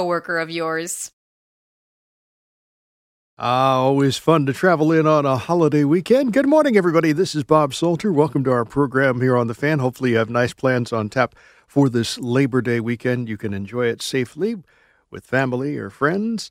coworker 0.00 0.38
of 0.38 0.48
yours. 0.48 1.12
Ah, 3.38 3.74
always 3.74 4.16
fun 4.16 4.46
to 4.46 4.52
travel 4.54 4.92
in 4.92 5.06
on 5.06 5.26
a 5.26 5.36
holiday 5.36 5.84
weekend. 5.84 6.32
Good 6.32 6.46
morning, 6.46 6.74
everybody. 6.74 7.12
This 7.12 7.34
is 7.34 7.44
Bob 7.44 7.74
Salter. 7.74 8.10
Welcome 8.10 8.42
to 8.44 8.50
our 8.50 8.64
program 8.64 9.20
here 9.20 9.36
on 9.36 9.46
The 9.46 9.54
Fan. 9.54 9.78
Hopefully, 9.78 10.12
you 10.12 10.16
have 10.16 10.30
nice 10.30 10.54
plans 10.54 10.90
on 10.90 11.10
tap 11.10 11.34
for 11.66 11.90
this 11.90 12.18
Labor 12.18 12.62
Day 12.62 12.80
weekend. 12.80 13.28
You 13.28 13.36
can 13.36 13.52
enjoy 13.52 13.88
it 13.88 14.00
safely 14.00 14.56
with 15.10 15.26
family 15.26 15.76
or 15.76 15.90
friends. 15.90 16.50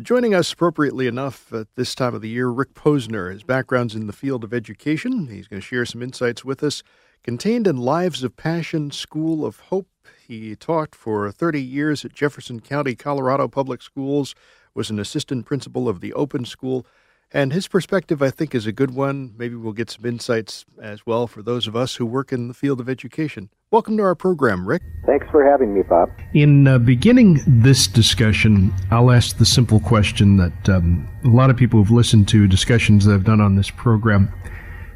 Joining 0.00 0.32
us 0.32 0.52
appropriately 0.52 1.08
enough 1.08 1.52
at 1.52 1.66
this 1.74 1.96
time 1.96 2.14
of 2.14 2.22
the 2.22 2.28
year, 2.28 2.48
Rick 2.48 2.74
Posner. 2.74 3.32
His 3.32 3.42
background's 3.42 3.96
in 3.96 4.06
the 4.06 4.12
field 4.12 4.44
of 4.44 4.54
education. 4.54 5.26
He's 5.26 5.48
going 5.48 5.60
to 5.60 5.66
share 5.66 5.84
some 5.84 6.00
insights 6.00 6.44
with 6.44 6.62
us 6.62 6.84
contained 7.24 7.66
in 7.66 7.78
Lives 7.78 8.22
of 8.22 8.36
Passion 8.36 8.90
School 8.90 9.46
of 9.46 9.58
Hope 9.58 9.88
he 10.28 10.54
taught 10.54 10.94
for 10.94 11.32
30 11.32 11.60
years 11.60 12.04
at 12.04 12.12
Jefferson 12.12 12.60
County, 12.60 12.94
Colorado 12.94 13.48
Public 13.48 13.80
Schools, 13.80 14.34
was 14.74 14.90
an 14.90 14.98
assistant 14.98 15.46
principal 15.46 15.88
of 15.88 16.00
the 16.00 16.12
Open 16.12 16.44
School, 16.44 16.86
and 17.32 17.52
his 17.52 17.66
perspective, 17.66 18.22
I 18.22 18.30
think, 18.30 18.54
is 18.54 18.66
a 18.66 18.72
good 18.72 18.94
one. 18.94 19.32
Maybe 19.38 19.54
we'll 19.54 19.72
get 19.72 19.90
some 19.90 20.04
insights 20.04 20.66
as 20.80 21.06
well 21.06 21.26
for 21.26 21.42
those 21.42 21.66
of 21.66 21.74
us 21.74 21.96
who 21.96 22.04
work 22.04 22.30
in 22.30 22.48
the 22.48 22.54
field 22.54 22.78
of 22.78 22.88
education. 22.90 23.48
Welcome 23.70 23.96
to 23.96 24.02
our 24.02 24.14
program, 24.14 24.68
Rick. 24.68 24.82
Thanks 25.06 25.26
for 25.30 25.44
having 25.44 25.74
me, 25.74 25.82
Bob. 25.82 26.10
In 26.34 26.68
uh, 26.68 26.78
beginning 26.78 27.40
this 27.46 27.86
discussion, 27.86 28.72
I'll 28.90 29.10
ask 29.10 29.38
the 29.38 29.46
simple 29.46 29.80
question 29.80 30.36
that 30.36 30.68
um, 30.68 31.08
a 31.24 31.28
lot 31.28 31.48
of 31.48 31.56
people 31.56 31.78
who've 31.78 31.90
listened 31.90 32.28
to 32.28 32.46
discussions 32.46 33.06
that 33.06 33.14
I've 33.14 33.24
done 33.24 33.40
on 33.40 33.56
this 33.56 33.70
program, 33.70 34.30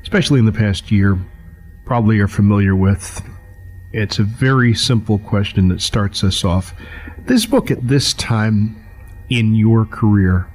especially 0.03 0.39
in 0.39 0.45
the 0.45 0.53
past 0.53 0.93
year, 0.93 1.19
probably 1.89 2.19
are 2.19 2.29
familiar 2.29 2.77
with. 2.77 3.27
It's 3.93 4.19
a 4.19 4.23
very 4.23 4.75
simple 4.75 5.19
question 5.19 5.69
that 5.69 5.81
starts 5.81 6.23
us 6.23 6.45
off. 6.45 6.75
This 7.21 7.47
book 7.47 7.71
at 7.71 7.89
this 7.89 8.13
time 8.13 8.85
in 9.31 9.55
your 9.55 9.87
career, 9.87 10.51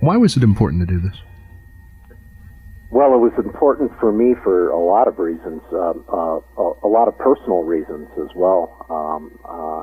why 0.00 0.18
was 0.18 0.36
it 0.36 0.42
important 0.42 0.86
to 0.86 0.94
do 0.94 1.00
this? 1.00 1.16
Well, 2.90 3.14
it 3.14 3.18
was 3.18 3.32
important 3.38 3.92
for 3.98 4.12
me 4.12 4.34
for 4.44 4.68
a 4.68 4.78
lot 4.78 5.08
of 5.08 5.18
reasons, 5.18 5.62
um, 5.72 6.04
uh, 6.12 6.40
a, 6.84 6.88
lot 6.88 7.08
of 7.08 7.16
personal 7.16 7.62
reasons 7.62 8.08
as 8.20 8.28
well. 8.36 8.84
Um, 8.90 9.38
uh, 9.48 9.82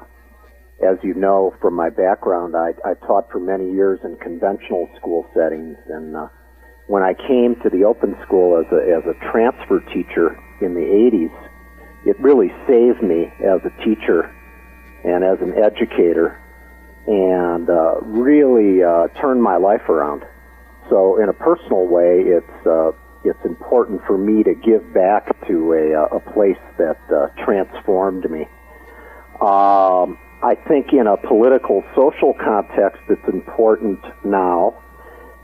as 0.88 0.98
you 1.02 1.16
know 1.16 1.56
from 1.62 1.74
my 1.74 1.90
background, 1.90 2.56
I, 2.56 2.74
I, 2.88 2.94
taught 3.08 3.32
for 3.32 3.40
many 3.40 3.72
years 3.72 4.00
in 4.04 4.18
conventional 4.18 4.88
school 4.98 5.26
settings, 5.34 5.78
and 5.90 6.16
uh, 6.16 6.28
when 6.88 7.02
I 7.02 7.14
came 7.14 7.56
to 7.64 7.70
the 7.70 7.86
open 7.86 8.16
school 8.26 8.60
as 8.60 8.72
a, 8.72 8.82
as 8.86 9.04
a 9.06 9.32
transfer 9.32 9.80
teacher 9.94 10.38
in 10.62 10.74
the 10.74 10.82
80s, 10.82 11.50
it 12.06 12.20
really 12.20 12.50
saved 12.68 13.02
me 13.02 13.32
as 13.40 13.62
a 13.66 13.84
teacher 13.84 14.34
and 15.04 15.24
as 15.24 15.40
an 15.42 15.54
educator 15.58 16.42
and 17.08 17.70
uh, 17.70 18.00
really 18.02 18.84
uh, 18.84 19.08
turned 19.20 19.42
my 19.42 19.58
life 19.58 19.88
around. 19.90 20.24
So, 20.90 21.22
in 21.22 21.30
a 21.30 21.34
personal 21.34 21.88
way, 21.88 22.22
it's 22.26 22.68
uh, 22.68 22.92
it's 23.24 23.44
important 23.44 24.02
for 24.06 24.18
me 24.18 24.44
to 24.44 24.54
give 24.54 24.94
back 24.94 25.26
to 25.48 25.74
a, 25.74 25.94
uh, 25.94 26.18
a 26.18 26.20
place 26.34 26.62
that 26.78 27.00
uh, 27.10 27.28
transformed 27.44 28.30
me. 28.30 28.42
Um, 29.42 30.20
I 30.44 30.56
think 30.68 30.94
in 30.94 31.08
a 31.08 31.18
political, 31.18 31.84
social 31.96 32.36
context, 32.36 33.02
it's 33.10 33.28
important 33.28 34.00
now 34.24 34.78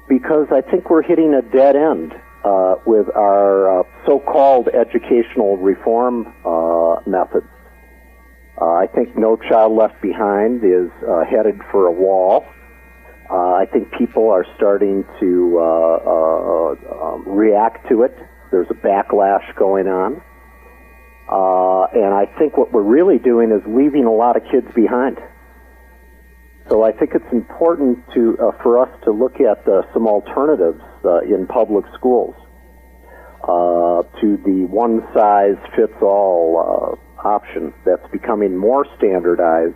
because 0.07 0.47
I 0.51 0.61
think 0.61 0.89
we're 0.89 1.01
hitting 1.01 1.33
a 1.33 1.41
dead 1.41 1.75
end 1.75 2.13
uh, 2.43 2.75
with 2.85 3.07
our 3.15 3.81
uh, 3.81 3.83
so-called 4.05 4.67
educational 4.69 5.57
reform 5.57 6.33
uh, 6.45 6.99
methods. 7.05 7.45
Uh, 8.59 8.65
I 8.65 8.87
think 8.87 9.15
No 9.15 9.37
Child 9.37 9.73
Left 9.73 10.01
Behind 10.01 10.63
is 10.63 10.89
uh, 11.07 11.23
headed 11.25 11.59
for 11.71 11.87
a 11.87 11.91
wall. 11.91 12.45
Uh, 13.29 13.53
I 13.53 13.65
think 13.71 13.91
people 13.97 14.29
are 14.29 14.45
starting 14.57 15.05
to 15.19 15.59
um, 15.61 17.23
react 17.27 17.87
to 17.89 18.03
it. 18.03 18.17
There's 18.51 18.67
a 18.69 18.73
backlash 18.73 19.55
going 19.55 19.87
on. 19.87 20.21
and 21.93 22.13
I 22.13 22.25
think 22.37 22.57
what 22.57 22.73
we're 22.73 22.81
really 22.81 23.19
doing 23.19 23.51
is 23.51 23.61
leaving 23.67 24.05
a 24.05 24.11
lot 24.11 24.35
of 24.35 24.43
kids 24.51 24.67
behind. 24.75 25.17
So 26.69 26.83
I 26.83 26.91
think 26.91 27.11
it's 27.13 27.31
important 27.31 27.99
to 28.13 28.35
for 28.61 28.79
us 28.79 28.89
to 29.05 29.11
look 29.11 29.39
at 29.39 29.63
some 29.93 30.07
alternatives 30.07 30.81
uh, 31.05 31.21
in 31.21 31.47
public 31.47 31.85
schools 31.97 32.35
uh, 33.43 34.03
to 34.21 34.37
the 34.45 34.67
one 34.69 35.01
size 35.13 35.57
fits 35.75 35.97
all 36.01 36.61
uh, 36.61 37.27
option 37.27 37.73
that's 37.85 38.05
becoming 38.11 38.55
more 38.55 38.85
standardized 38.97 39.75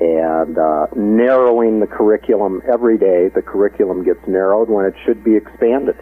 and 0.00 0.58
uh, 0.58 0.86
narrowing 0.94 1.80
the 1.80 1.86
curriculum 1.86 2.62
every 2.70 2.98
day. 2.98 3.28
The 3.34 3.42
curriculum 3.42 4.04
gets 4.04 4.20
narrowed 4.28 4.68
when 4.68 4.84
it 4.84 4.94
should 5.04 5.24
be 5.24 5.34
expanded. 5.34 5.96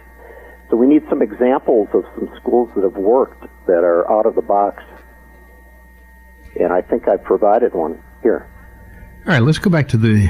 So 0.69 0.75
we 0.75 0.87
need 0.87 1.03
some 1.09 1.21
examples 1.21 1.87
of 1.93 2.03
some 2.15 2.29
schools 2.39 2.69
that 2.75 2.83
have 2.83 2.97
worked 2.97 3.41
that 3.67 3.83
are 3.83 4.09
out 4.11 4.25
of 4.25 4.35
the 4.35 4.41
box. 4.41 4.83
And 6.59 6.73
I 6.73 6.81
think 6.81 7.07
I've 7.07 7.23
provided 7.23 7.73
one 7.73 8.03
here. 8.21 8.49
All 9.25 9.33
right, 9.33 9.41
let's 9.41 9.57
go 9.57 9.69
back 9.69 9.87
to 9.89 9.97
the 9.97 10.27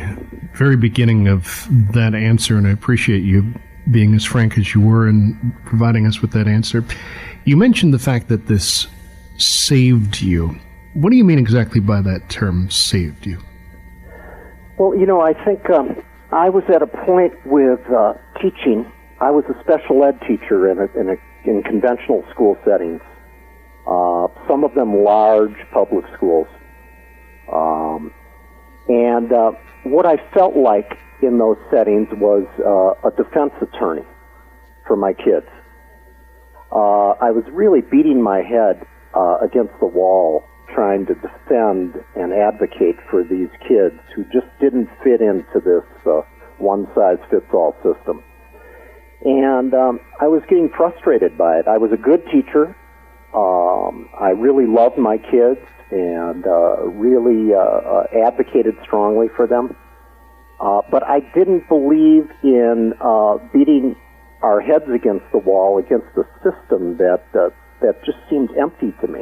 very 0.53 0.77
beginning 0.77 1.27
of 1.27 1.67
that 1.93 2.15
answer, 2.15 2.57
and 2.57 2.67
I 2.67 2.71
appreciate 2.71 3.23
you 3.23 3.53
being 3.91 4.13
as 4.13 4.25
frank 4.25 4.57
as 4.57 4.73
you 4.73 4.81
were 4.81 5.07
and 5.07 5.55
providing 5.65 6.05
us 6.05 6.21
with 6.21 6.31
that 6.31 6.47
answer. 6.47 6.83
You 7.45 7.57
mentioned 7.57 7.93
the 7.93 7.99
fact 7.99 8.27
that 8.27 8.47
this 8.47 8.87
saved 9.37 10.21
you. 10.21 10.59
What 10.93 11.11
do 11.11 11.15
you 11.15 11.23
mean 11.23 11.39
exactly 11.39 11.79
by 11.79 12.01
that 12.01 12.29
term, 12.29 12.69
saved 12.69 13.25
you? 13.25 13.39
Well, 14.77 14.95
you 14.95 15.05
know, 15.05 15.21
I 15.21 15.33
think 15.45 15.69
um, 15.69 16.03
I 16.31 16.49
was 16.49 16.63
at 16.73 16.81
a 16.81 16.87
point 16.87 17.33
with 17.45 17.79
uh, 17.89 18.13
teaching. 18.41 18.91
I 19.21 19.31
was 19.31 19.45
a 19.45 19.59
special 19.63 20.03
ed 20.03 20.19
teacher 20.27 20.69
in, 20.69 20.79
a, 20.79 20.99
in, 20.99 21.09
a, 21.09 21.49
in 21.49 21.63
conventional 21.63 22.23
school 22.31 22.57
settings, 22.65 23.01
uh, 23.87 24.27
some 24.47 24.63
of 24.63 24.73
them 24.75 25.03
large 25.03 25.55
public 25.71 26.05
schools. 26.15 26.47
Um, 27.51 28.11
and 28.87 29.31
uh, 29.31 29.51
what 29.83 30.05
I 30.05 30.17
felt 30.33 30.55
like 30.55 30.97
in 31.21 31.37
those 31.37 31.57
settings 31.71 32.07
was 32.13 32.45
uh, 32.59 33.07
a 33.07 33.11
defense 33.15 33.53
attorney 33.61 34.05
for 34.85 34.95
my 34.95 35.13
kids. 35.13 35.47
Uh, 36.71 37.15
I 37.19 37.31
was 37.31 37.43
really 37.51 37.81
beating 37.81 38.21
my 38.21 38.41
head 38.41 38.85
uh, 39.15 39.37
against 39.41 39.73
the 39.79 39.87
wall 39.87 40.43
trying 40.73 41.05
to 41.07 41.15
defend 41.15 41.95
and 42.15 42.33
advocate 42.33 42.97
for 43.09 43.23
these 43.23 43.49
kids 43.67 43.97
who 44.15 44.23
just 44.25 44.47
didn't 44.59 44.89
fit 45.03 45.21
into 45.21 45.59
this 45.63 45.87
uh, 46.05 46.21
one 46.59 46.87
size 46.93 47.17
fits 47.31 47.47
all 47.53 47.73
system. 47.83 48.23
And 49.23 49.73
um, 49.73 49.99
I 50.21 50.27
was 50.27 50.43
getting 50.49 50.69
frustrated 50.75 51.37
by 51.37 51.57
it. 51.57 51.67
I 51.67 51.77
was 51.77 51.91
a 51.91 51.97
good 51.97 52.23
teacher. 52.31 52.75
Um, 53.33 54.09
I 54.19 54.29
really 54.29 54.67
loved 54.67 54.97
my 54.97 55.17
kids 55.17 55.59
and 55.89 56.45
uh, 56.45 56.83
really 56.85 57.53
uh, 57.53 57.57
uh, 57.57 58.03
advocated 58.27 58.75
strongly 58.83 59.27
for 59.35 59.47
them. 59.47 59.75
Uh, 60.59 60.81
but 60.89 61.03
I 61.03 61.19
didn't 61.35 61.67
believe 61.69 62.29
in 62.43 62.93
uh, 62.99 63.37
beating 63.53 63.95
our 64.41 64.61
heads 64.61 64.85
against 64.93 65.25
the 65.31 65.39
wall 65.39 65.77
against 65.77 66.07
a 66.17 66.25
system 66.41 66.97
that 66.97 67.23
uh, 67.33 67.49
that 67.81 68.03
just 68.05 68.17
seemed 68.29 68.49
empty 68.57 68.93
to 69.01 69.07
me. 69.07 69.21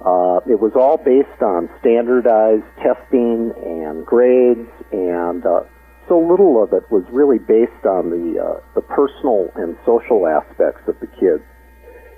Uh, 0.00 0.40
it 0.50 0.58
was 0.58 0.72
all 0.74 0.96
based 0.96 1.42
on 1.42 1.68
standardized 1.80 2.64
testing 2.82 3.52
and 3.62 4.04
grades, 4.04 4.68
and 4.90 5.44
uh, 5.46 5.60
so 6.08 6.18
little 6.18 6.62
of 6.62 6.72
it 6.72 6.82
was 6.90 7.04
really 7.12 7.38
based 7.38 7.86
on 7.86 8.10
the 8.10 8.40
uh, 8.40 8.60
the 8.74 8.80
personal 8.80 9.48
and 9.56 9.76
social 9.86 10.26
aspects 10.26 10.82
of 10.88 10.98
the 11.00 11.06
kids. 11.06 11.44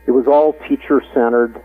It 0.06 0.12
was 0.12 0.26
all 0.26 0.54
teacher 0.68 1.02
centered. 1.12 1.60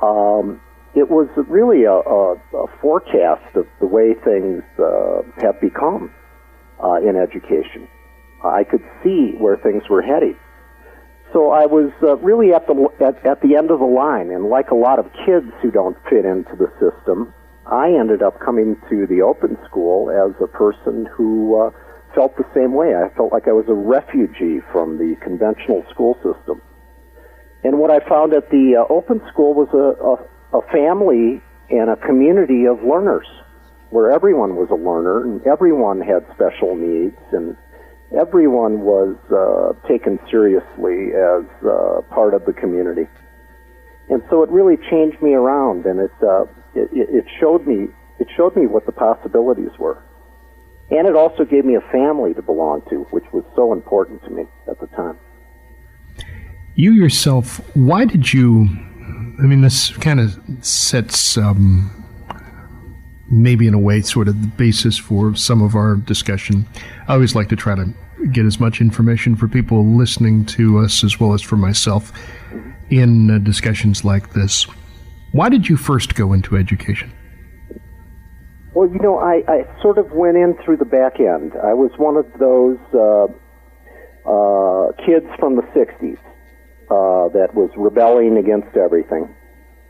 Um, 0.00 0.60
it 0.94 1.10
was 1.10 1.28
really 1.48 1.84
a, 1.84 1.92
a, 1.92 2.64
a 2.64 2.66
forecast 2.80 3.56
of 3.56 3.66
the 3.80 3.86
way 3.86 4.14
things 4.24 4.62
uh, 4.78 5.22
have 5.42 5.60
become 5.60 6.12
uh, 6.82 6.94
in 6.96 7.16
education. 7.16 7.88
I 8.44 8.64
could 8.64 8.84
see 9.02 9.34
where 9.38 9.56
things 9.56 9.82
were 9.88 10.02
heading. 10.02 10.36
So 11.32 11.50
I 11.50 11.66
was 11.66 11.90
uh, 12.02 12.16
really 12.18 12.54
at 12.54 12.66
the 12.66 12.88
at, 13.00 13.18
at 13.26 13.42
the 13.42 13.56
end 13.56 13.70
of 13.70 13.80
the 13.80 13.90
line, 13.90 14.30
and 14.30 14.48
like 14.48 14.70
a 14.70 14.78
lot 14.78 14.98
of 14.98 15.06
kids 15.26 15.50
who 15.60 15.70
don't 15.70 15.96
fit 16.08 16.24
into 16.24 16.54
the 16.54 16.70
system, 16.78 17.34
I 17.66 17.90
ended 17.90 18.22
up 18.22 18.38
coming 18.38 18.76
to 18.88 19.06
the 19.06 19.22
open 19.22 19.58
school 19.66 20.08
as 20.08 20.32
a 20.40 20.46
person 20.46 21.06
who 21.16 21.60
uh, 21.60 21.70
felt 22.14 22.36
the 22.36 22.46
same 22.54 22.72
way. 22.72 22.94
I 22.94 23.12
felt 23.16 23.32
like 23.32 23.48
I 23.48 23.52
was 23.52 23.66
a 23.68 23.74
refugee 23.74 24.62
from 24.72 24.98
the 24.98 25.16
conventional 25.20 25.84
school 25.90 26.14
system. 26.22 26.62
And 27.64 27.78
what 27.78 27.90
I 27.90 27.98
found 28.08 28.32
at 28.32 28.48
the 28.50 28.78
uh, 28.78 28.92
open 28.92 29.20
school 29.32 29.52
was 29.52 29.68
a, 29.74 30.14
a, 30.58 30.72
family 30.72 31.40
and 31.70 31.90
a 31.90 31.96
community 31.96 32.66
of 32.66 32.82
learners 32.82 33.26
where 33.90 34.10
everyone 34.10 34.56
was 34.56 34.68
a 34.70 34.74
learner 34.74 35.24
and 35.24 35.46
everyone 35.46 36.00
had 36.00 36.26
special 36.34 36.76
needs 36.76 37.16
and 37.32 37.56
everyone 38.18 38.80
was 38.80 39.16
uh, 39.32 39.88
taken 39.88 40.18
seriously 40.30 41.14
as 41.14 41.44
uh, 41.64 42.00
part 42.14 42.34
of 42.34 42.44
the 42.44 42.52
community. 42.52 43.08
And 44.08 44.22
so 44.30 44.42
it 44.42 44.50
really 44.50 44.76
changed 44.90 45.20
me 45.20 45.34
around, 45.34 45.84
and 45.84 45.98
it, 45.98 46.12
uh, 46.22 46.44
it 46.74 46.88
it 46.92 47.24
showed 47.40 47.66
me 47.66 47.88
it 48.20 48.28
showed 48.36 48.54
me 48.54 48.66
what 48.66 48.86
the 48.86 48.92
possibilities 48.92 49.76
were, 49.80 50.00
and 50.92 51.08
it 51.08 51.16
also 51.16 51.44
gave 51.44 51.64
me 51.64 51.74
a 51.74 51.80
family 51.90 52.32
to 52.34 52.42
belong 52.42 52.82
to, 52.90 53.04
which 53.10 53.24
was 53.32 53.42
so 53.56 53.72
important 53.72 54.22
to 54.22 54.30
me 54.30 54.44
at 54.70 54.78
the 54.78 54.86
time. 54.94 55.18
You 56.76 56.92
yourself, 56.92 57.60
why 57.74 58.04
did 58.04 58.32
you? 58.32 58.68
I 59.38 59.42
mean, 59.42 59.60
this 59.60 59.90
kind 59.98 60.20
of 60.20 60.38
sets 60.60 61.36
um, 61.36 61.90
maybe 63.30 63.66
in 63.66 63.74
a 63.74 63.78
way 63.78 64.00
sort 64.00 64.28
of 64.28 64.40
the 64.40 64.48
basis 64.48 64.96
for 64.96 65.34
some 65.34 65.62
of 65.62 65.74
our 65.74 65.96
discussion. 65.96 66.66
I 67.08 67.14
always 67.14 67.34
like 67.34 67.48
to 67.50 67.56
try 67.56 67.74
to 67.74 67.92
get 68.32 68.46
as 68.46 68.58
much 68.58 68.80
information 68.80 69.36
for 69.36 69.46
people 69.46 69.84
listening 69.84 70.44
to 70.46 70.78
us 70.78 71.04
as 71.04 71.20
well 71.20 71.34
as 71.34 71.42
for 71.42 71.56
myself 71.56 72.12
in 72.90 73.30
uh, 73.30 73.38
discussions 73.38 74.04
like 74.04 74.32
this. 74.32 74.66
Why 75.32 75.48
did 75.48 75.68
you 75.68 75.76
first 75.76 76.14
go 76.14 76.32
into 76.32 76.56
education? 76.56 77.12
Well, 78.74 78.88
you 78.88 78.98
know, 79.00 79.18
I, 79.18 79.42
I 79.48 79.82
sort 79.82 79.98
of 79.98 80.12
went 80.12 80.36
in 80.36 80.56
through 80.64 80.78
the 80.78 80.84
back 80.84 81.18
end. 81.18 81.52
I 81.62 81.74
was 81.74 81.90
one 81.96 82.16
of 82.16 82.26
those 82.38 82.78
uh, 82.94 83.26
uh, 84.28 84.92
kids 85.04 85.26
from 85.38 85.56
the 85.56 85.62
60s 85.74 86.18
uh, 86.90 87.28
that 87.34 87.54
was 87.54 87.70
rebelling 87.76 88.38
against 88.38 88.76
everything. 88.76 89.34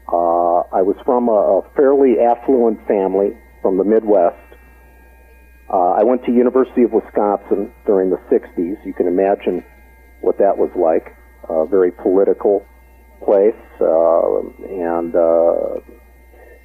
Uh, 0.09 0.63
I 0.71 0.83
was 0.83 0.97
from 1.05 1.29
a, 1.29 1.61
a 1.61 1.75
fairly 1.75 2.21
affluent 2.21 2.87
family 2.87 3.37
from 3.61 3.77
the 3.77 3.85
Midwest. 3.85 4.39
Uh, 5.69 5.99
I 5.99 6.05
went 6.05 6.25
to 6.25 6.33
University 6.33 6.85
of 6.85 6.93
Wisconsin 6.93 7.73
during 7.87 8.11
the 8.11 8.23
60s. 8.31 8.77
You 8.87 8.95
can 8.95 9.09
imagine 9.09 9.65
what 10.21 10.39
that 10.39 10.57
was 10.57 10.71
like. 10.77 11.15
A 11.51 11.67
very 11.67 11.93
political 11.93 12.65
place, 13.25 13.55
uh, 13.81 14.41
and 14.67 15.15
uh, 15.15 15.79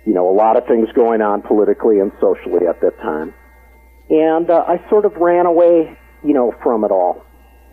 you 0.05 0.13
know 0.13 0.29
a 0.29 0.33
lot 0.33 0.57
of 0.57 0.65
things 0.65 0.87
going 0.95 1.21
on 1.21 1.41
politically 1.41 1.99
and 1.99 2.11
socially 2.19 2.65
at 2.67 2.81
that 2.81 2.97
time. 2.97 3.33
And 4.09 4.49
uh, 4.49 4.65
I 4.67 4.77
sort 4.89 5.05
of 5.05 5.13
ran 5.17 5.45
away, 5.45 5.97
you 6.23 6.33
know, 6.33 6.53
from 6.63 6.83
it 6.83 6.91
all, 6.91 7.23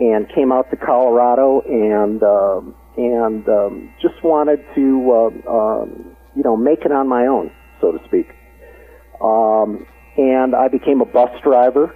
and 0.01 0.29
came 0.35 0.53
out 0.53 0.71
to 0.71 0.77
Colorado 0.77 1.61
and 1.63 2.23
um, 2.23 2.75
and 2.97 3.49
um, 3.49 3.95
just 4.01 4.23
wanted 4.25 4.65
to, 4.75 5.13
uh, 5.13 5.51
um, 5.51 6.17
you 6.35 6.43
know, 6.43 6.57
make 6.57 6.85
it 6.85 6.93
on 6.93 7.09
my 7.09 7.27
own, 7.27 7.51
so 7.81 7.93
to 7.93 7.99
speak. 8.07 8.29
Um, 9.21 9.87
and 10.17 10.55
I 10.55 10.69
became 10.69 11.01
a 11.01 11.05
bus 11.05 11.31
driver 11.43 11.95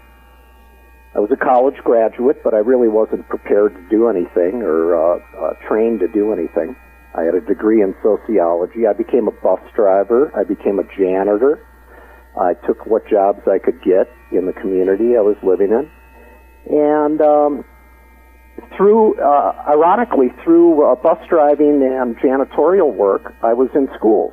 I 1.15 1.21
was 1.21 1.29
a 1.31 1.37
college 1.37 1.77
graduate, 1.85 2.41
but 2.43 2.55
I 2.55 2.65
really 2.65 2.89
wasn't 2.89 3.29
prepared 3.29 3.75
to 3.75 3.85
do 3.91 4.09
anything 4.09 4.65
or 4.65 4.97
uh, 4.97 5.21
uh, 5.37 5.53
trained 5.69 6.01
to 6.01 6.09
do 6.09 6.33
anything. 6.33 6.75
I 7.15 7.21
had 7.29 7.35
a 7.35 7.45
degree 7.45 7.83
in 7.83 7.95
sociology. 8.03 8.87
I 8.89 8.95
became 8.95 9.29
a 9.29 9.37
bus 9.45 9.61
driver. 9.77 10.33
I 10.33 10.45
became 10.45 10.79
a 10.79 10.89
janitor. 10.97 11.61
I 12.41 12.55
took 12.67 12.87
what 12.87 13.07
jobs 13.11 13.45
I 13.45 13.59
could 13.59 13.77
get 13.85 14.09
in 14.33 14.47
the 14.47 14.55
community 14.57 15.13
I 15.13 15.21
was 15.21 15.37
living 15.43 15.69
in. 15.69 15.85
And 16.73 17.21
um, 17.21 17.65
through, 18.77 19.21
uh, 19.21 19.53
ironically, 19.69 20.29
through 20.45 20.85
uh, 20.85 20.95
bus 20.97 21.19
driving 21.29 21.83
and 21.83 22.17
janitorial 22.19 22.95
work, 22.95 23.35
I 23.43 23.53
was 23.53 23.69
in 23.75 23.89
schools. 23.97 24.33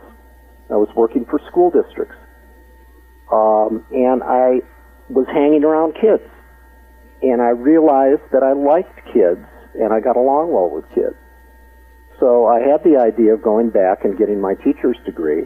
I 0.70 0.76
was 0.76 0.90
working 0.96 1.26
for 1.26 1.40
school 1.48 1.72
districts. 1.72 2.16
Um, 3.32 3.86
and 3.92 4.24
I 4.24 4.62
was 5.10 5.26
hanging 5.34 5.64
around 5.64 5.94
kids 5.94 6.24
and 7.22 7.42
I 7.42 7.50
realized 7.50 8.24
that 8.32 8.44
I 8.44 8.54
liked 8.54 8.96
kids 9.14 9.46
and 9.76 9.94
I 9.94 10.00
got 10.00 10.16
along 10.16 10.52
well 10.52 10.70
with 10.70 10.86
kids. 10.96 11.16
So 12.20 12.48
I 12.48 12.60
had 12.60 12.84
the 12.84 13.00
idea 13.00 13.34
of 13.34 13.42
going 13.42 13.70
back 13.70 14.04
and 14.04 14.18
getting 14.18 14.42
my 14.42 14.54
teacher's 14.64 14.98
degree 15.06 15.44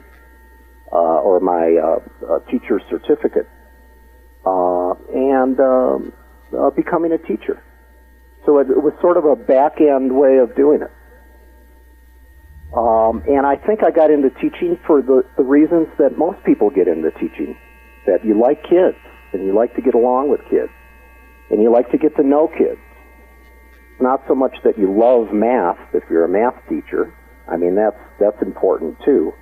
uh, 0.92 1.22
or 1.22 1.40
my 1.40 1.76
uh, 1.78 2.00
uh, 2.26 2.40
teacher's 2.52 2.82
certificate 2.90 3.48
uh, 4.46 4.94
and 5.14 5.60
um, 5.60 6.14
uh, 6.58 6.70
becoming 6.72 7.12
a 7.12 7.18
teacher. 7.18 7.62
So 8.46 8.60
it, 8.60 8.70
it, 8.70 8.84
was 8.84 8.94
sort 9.02 9.18
of 9.18 9.26
a 9.26 9.36
back 9.36 9.80
end 9.80 10.16
way 10.16 10.38
of 10.38 10.56
doing 10.56 10.82
it. 10.82 10.92
Um, 12.76 13.24
and 13.28 13.46
I 13.46 13.56
think 13.56 13.84
I 13.84 13.92
got 13.92 14.10
into 14.10 14.30
teaching 14.42 14.78
for 14.86 15.02
the, 15.02 15.24
the 15.38 15.44
reasons 15.44 15.88
that 16.00 16.18
most 16.18 16.44
people 16.44 16.70
get 16.70 16.88
into 16.88 17.12
teaching 17.12 17.56
that 18.08 18.26
you 18.26 18.40
like 18.40 18.64
kids 18.64 18.98
and 19.32 19.46
you 19.46 19.54
like 19.54 19.76
to 19.76 19.82
get 19.82 19.94
along 19.94 20.30
with 20.30 20.42
kids 20.50 20.72
and 21.50 21.62
you 21.62 21.72
like 21.72 21.90
to 21.92 21.98
get 21.98 22.16
to 22.18 22.24
know 22.24 22.50
kids. 22.58 22.80
Not 24.02 24.24
so 24.28 24.34
much 24.34 24.56
that 24.64 24.78
you 24.78 24.92
love 24.92 25.32
math 25.32 25.78
if 25.94 26.04
you're 26.10 26.26
a 26.26 26.30
math 26.30 26.60
teacher. 26.68 27.14
I 27.48 27.58
mean, 27.58 27.76
that's, 27.76 28.00
that's 28.20 28.42
important 28.42 28.98
too. 29.06 29.34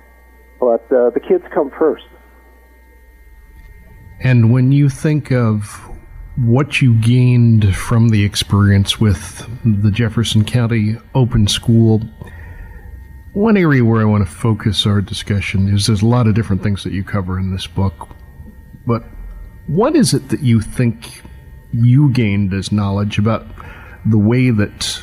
But 0.60 0.84
uh, 0.92 1.10
the 1.10 1.20
kids 1.26 1.44
come 1.52 1.72
first. 1.78 2.04
And 4.20 4.52
when 4.52 4.70
you 4.70 4.88
think 4.88 5.32
of 5.32 5.91
what 6.36 6.80
you 6.80 6.94
gained 6.94 7.76
from 7.76 8.08
the 8.08 8.24
experience 8.24 8.98
with 8.98 9.46
the 9.64 9.90
Jefferson 9.90 10.44
County 10.44 10.96
Open 11.14 11.46
School, 11.46 12.00
one 13.34 13.56
area 13.56 13.84
where 13.84 14.00
I 14.00 14.04
want 14.04 14.26
to 14.26 14.32
focus 14.32 14.86
our 14.86 15.00
discussion 15.00 15.68
is 15.68 15.86
there's 15.86 16.02
a 16.02 16.06
lot 16.06 16.26
of 16.26 16.34
different 16.34 16.62
things 16.62 16.84
that 16.84 16.92
you 16.92 17.04
cover 17.04 17.38
in 17.38 17.52
this 17.52 17.66
book. 17.66 18.08
But 18.86 19.04
what 19.66 19.94
is 19.94 20.14
it 20.14 20.30
that 20.30 20.40
you 20.40 20.60
think 20.60 21.22
you 21.72 22.10
gained 22.10 22.52
as 22.52 22.72
knowledge 22.72 23.18
about 23.18 23.46
the 24.06 24.18
way 24.18 24.50
that 24.50 25.02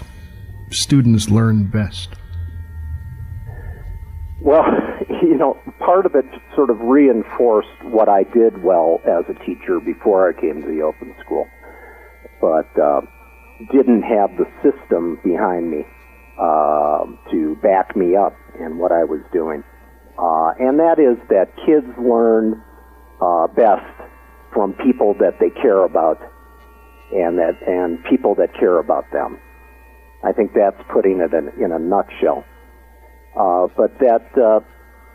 students 0.72 1.30
learn 1.30 1.66
best? 1.66 2.10
Well, 4.42 4.64
you 5.22 5.38
know, 5.38 5.58
part 5.80 6.06
of 6.06 6.16
it 6.16 6.26
sort 6.56 6.70
of 6.70 6.80
reinforced 6.80 7.84
what 7.84 8.10
I 8.10 8.24
did 8.24 8.64
well 8.64 9.02
as 9.06 9.26
a 9.30 9.46
teacher 9.46 9.80
before 9.80 10.30
I 10.30 10.40
came 10.40 10.62
to 10.62 10.68
the 10.68 10.82
open 10.82 11.16
school, 11.24 11.48
but 12.42 12.70
uh, 12.80 13.02
didn't 13.72 14.04
have 14.04 14.32
the 14.38 14.46
system 14.64 15.20
behind 15.24 15.70
me 15.70 15.84
uh, 16.40 17.06
to 17.32 17.56
back 17.62 17.96
me 17.96 18.16
up 18.16 18.36
in 18.60 18.78
what 18.78 18.92
I 18.92 19.04
was 19.04 19.22
doing. 19.34 19.64
Uh, 20.18 20.52
and 20.60 20.80
that 20.80 21.00
is 21.00 21.18
that 21.30 21.48
kids 21.66 21.88
learn 21.98 22.62
uh, 23.22 23.48
best 23.48 23.88
from 24.54 24.74
people 24.86 25.14
that 25.20 25.40
they 25.40 25.50
care 25.62 25.84
about 25.86 26.20
and 27.12 27.38
that 27.38 27.56
and 27.66 28.04
people 28.06 28.36
that 28.36 28.54
care 28.60 28.80
about 28.80 29.06
them. 29.12 29.40
I 30.24 30.32
think 30.34 30.52
that's 30.54 30.80
putting 30.94 31.22
it 31.22 31.34
in, 31.34 31.50
in 31.64 31.72
a 31.72 31.80
nutshell. 31.80 32.44
Uh, 33.40 33.68
but 33.78 33.98
that 34.00 34.28
uh, 34.36 34.60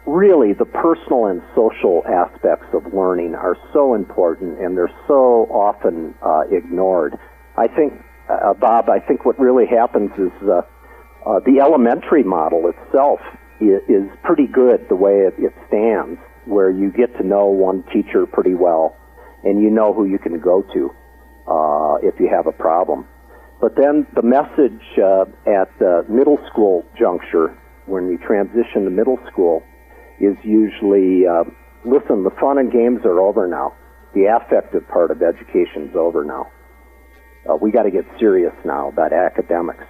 really 0.06 0.52
the 0.52 0.64
personal 0.66 1.26
and 1.26 1.42
social 1.54 2.02
aspects 2.06 2.66
of 2.74 2.92
learning 2.92 3.34
are 3.34 3.56
so 3.72 3.94
important, 3.94 4.60
and 4.60 4.76
they're 4.76 4.92
so 5.08 5.48
often 5.50 6.14
uh, 6.22 6.42
ignored. 6.50 7.18
I 7.56 7.68
think, 7.68 7.94
uh, 8.28 8.54
Bob, 8.54 8.88
I 8.88 9.00
think 9.00 9.24
what 9.24 9.38
really 9.38 9.66
happens 9.66 10.10
is 10.18 10.32
uh, 10.42 10.62
uh, 11.26 11.40
the 11.46 11.60
elementary 11.60 12.22
model 12.22 12.70
itself 12.70 13.20
is, 13.60 13.80
pretty 14.22 14.46
good 14.46 14.86
the 14.88 14.96
way 14.96 15.20
it, 15.20 15.34
it 15.38 15.52
stands, 15.68 16.18
where 16.46 16.70
you 16.70 16.90
get 16.90 17.16
to 17.18 17.26
know 17.26 17.46
one 17.46 17.84
teacher 17.92 18.26
pretty 18.26 18.54
well, 18.54 18.96
and 19.44 19.62
you 19.62 19.70
know 19.70 19.92
who 19.92 20.06
you 20.06 20.18
can 20.18 20.38
go 20.40 20.62
to 20.62 20.90
uh, 21.46 21.96
if 22.02 22.18
you 22.20 22.28
have 22.28 22.46
a 22.46 22.52
problem. 22.52 23.06
But 23.60 23.76
then 23.76 24.06
the 24.14 24.22
message 24.22 24.82
uh, 24.98 25.24
at 25.46 25.70
the 25.78 26.04
middle 26.08 26.38
school 26.50 26.84
juncture, 26.98 27.56
when 27.86 28.08
you 28.08 28.18
transition 28.18 28.84
to 28.84 28.90
middle 28.90 29.18
school, 29.30 29.62
is 30.20 30.36
usually 30.44 31.26
uh, 31.26 31.44
listen, 31.84 32.24
the 32.24 32.34
fun 32.40 32.58
and 32.58 32.72
games 32.72 33.00
are 33.04 33.20
over 33.20 33.46
now. 33.46 33.74
The 34.14 34.26
affective 34.26 34.86
part 34.88 35.10
of 35.10 35.22
education 35.22 35.90
is 35.90 35.96
over 35.96 36.24
now. 36.24 36.50
Uh, 37.48 37.56
we 37.56 37.70
got 37.70 37.82
to 37.82 37.90
get 37.90 38.04
serious 38.18 38.54
now 38.64 38.88
about 38.88 39.12
academics. 39.12 39.84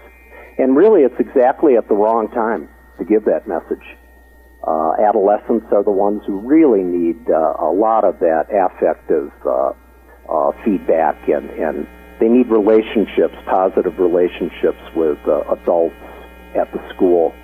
And 0.59 0.77
really, 0.77 1.03
it's 1.03 1.19
exactly 1.19 1.77
at 1.77 1.89
the 1.89 1.95
wrong 1.95 2.29
time 2.29 2.69
to 2.99 3.05
give 3.05 3.25
that 3.27 3.47
message. 3.47 3.85
Uh, 4.67 4.93
adolescents 5.07 5.67
are 5.73 5.85
the 5.85 5.93
ones 5.93 6.23
who 6.27 6.41
really 6.41 6.83
need 6.83 7.21
uh, 7.29 7.55
a 7.61 7.71
lot 7.71 8.05
of 8.05 8.19
that 8.21 8.49
affective 8.49 9.31
uh, 9.45 9.73
uh, 10.31 10.53
feedback 10.65 11.17
and, 11.29 11.51
and 11.51 11.87
they 12.19 12.29
need 12.29 12.49
relationships, 12.49 13.37
positive 13.45 13.99
relationships 13.99 14.81
with 14.97 15.19
uh, 15.29 15.43
adults 15.53 15.95
at 16.57 16.73
the 16.73 16.81
school. 16.95 17.35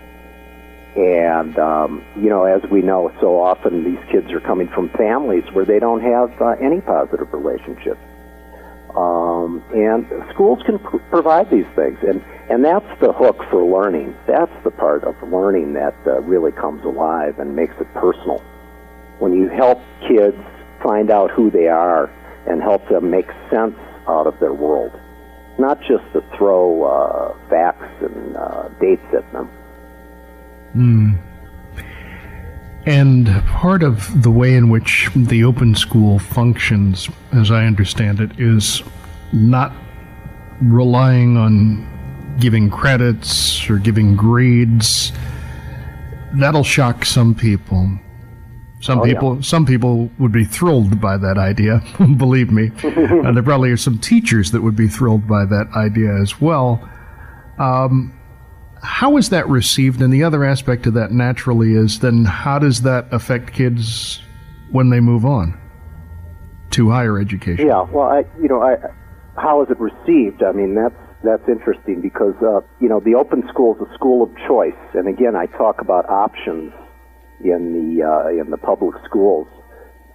And, 0.97 1.57
um, 1.59 2.05
you 2.17 2.29
know, 2.29 2.45
as 2.45 2.69
we 2.71 2.83
know, 2.83 3.13
so 3.21 3.41
often 3.41 3.85
these 3.85 4.05
kids 4.11 4.33
are 4.33 4.41
coming 4.41 4.69
from 4.69 4.89
families 4.91 5.45
where 5.53 5.65
they 5.65 5.79
don't 5.79 6.03
have 6.03 6.31
uh, 6.43 6.57
any 6.61 6.81
positive 6.81 7.33
relationships. 7.33 8.01
Um, 8.97 9.63
and 9.73 10.05
schools 10.35 10.61
can 10.67 10.81
pr- 10.81 10.97
provide 11.11 11.49
these 11.49 11.67
things. 11.77 11.99
And, 12.03 12.25
and 12.51 12.65
that's 12.65 13.01
the 13.01 13.13
hook 13.13 13.39
for 13.51 13.63
learning. 13.63 14.17
That's 14.27 14.53
the 14.65 14.73
part 14.73 15.05
of 15.05 15.15
learning 15.23 15.75
that 15.75 15.95
uh, 16.07 16.21
really 16.23 16.51
comes 16.51 16.85
alive 16.85 17.39
and 17.39 17.55
makes 17.55 17.75
it 17.81 17.87
personal. 17.95 18.39
When 19.21 19.33
you 19.33 19.49
help 19.49 19.79
kids 20.09 20.37
find 20.83 21.11
out 21.11 21.31
who 21.31 21.51
they 21.51 21.69
are 21.69 22.11
and 22.49 22.61
help 22.61 22.89
them 22.89 23.11
make 23.11 23.29
sense 23.49 23.77
out 24.09 24.27
of 24.27 24.41
their 24.41 24.55
world, 24.55 24.91
not 25.57 25.81
just 25.83 26.03
to 26.15 26.25
throw 26.37 26.83
uh, 26.83 27.49
facts 27.49 28.03
and 28.03 28.37
uh, 28.37 28.69
dates 28.81 29.07
at 29.15 29.31
them. 29.33 29.49
Mm. 30.75 31.19
And 32.87 33.29
part 33.47 33.83
of 33.83 34.23
the 34.23 34.31
way 34.31 34.55
in 34.55 34.71
which 34.71 35.11
the 35.15 35.45
open 35.45 35.75
school 35.75 36.19
functions, 36.19 37.09
as 37.33 37.51
I 37.51 37.67
understand 37.67 38.21
it, 38.21 38.39
is 38.39 38.83
not 39.33 39.73
relying 40.63 41.37
on 41.37 41.87
giving 42.41 42.71
credits 42.71 43.69
or 43.69 43.79
giving 43.79 44.17
grades. 44.17 45.13
That'll 46.33 46.65
shock 46.65 47.05
some 47.05 47.35
people. 47.35 47.99
Some 48.81 49.01
oh, 49.01 49.05
people, 49.05 49.35
yeah. 49.37 49.43
some 49.43 49.67
people 49.67 50.11
would 50.19 50.33
be 50.33 50.45
thrilled 50.45 51.01
by 51.01 51.19
that 51.19 51.37
idea. 51.37 51.83
believe 52.17 52.51
me, 52.51 52.71
and 52.83 53.37
there 53.37 53.43
probably 53.43 53.71
are 53.71 53.77
some 53.77 53.99
teachers 53.99 54.53
that 54.53 54.63
would 54.63 54.77
be 54.77 54.89
thrilled 54.89 55.29
by 55.29 55.45
that 55.45 55.69
idea 55.77 56.15
as 56.21 56.41
well. 56.41 56.89
Um, 57.59 58.15
how 58.83 59.17
is 59.17 59.31
that 59.31 59.49
received? 59.49 60.01
And 60.01 60.13
the 60.13 60.25
other 60.25 60.45
aspect 60.45 60.87
of 60.87 60.95
that 60.95 61.11
naturally 61.11 61.75
is 61.75 62.01
then 62.01 62.25
how 62.25 62.59
does 62.59 62.83
that 62.83 63.13
affect 63.13 63.53
kids 63.53 64.23
when 64.71 64.91
they 64.91 65.01
move 65.01 65.25
on 65.25 65.59
to 66.71 66.91
higher 66.91 67.19
education? 67.19 67.67
Yeah, 67.67 67.83
well, 67.83 68.09
I, 68.09 68.25
you 68.41 68.49
know, 68.49 68.63
I, 68.63 68.77
how 69.37 69.63
is 69.63 69.71
it 69.71 69.79
received? 69.79 70.43
I 70.43 70.53
mean, 70.53 70.75
that's 70.75 70.95
that's 71.23 71.47
interesting 71.49 72.01
because 72.01 72.35
uh, 72.43 72.61
you 72.81 72.89
know 72.89 73.01
the 73.01 73.15
open 73.15 73.43
school 73.53 73.75
is 73.75 73.87
a 73.91 73.95
school 73.95 74.23
of 74.23 74.31
choice, 74.49 74.81
and 74.95 75.09
again, 75.09 75.37
I 75.37 75.47
talk 75.47 75.81
about 75.81 76.09
options 76.09 76.73
in 77.45 77.73
the 77.73 78.05
uh, 78.05 78.29
in 78.41 78.51
the 78.51 78.57
public 78.57 78.97
schools. 79.05 79.47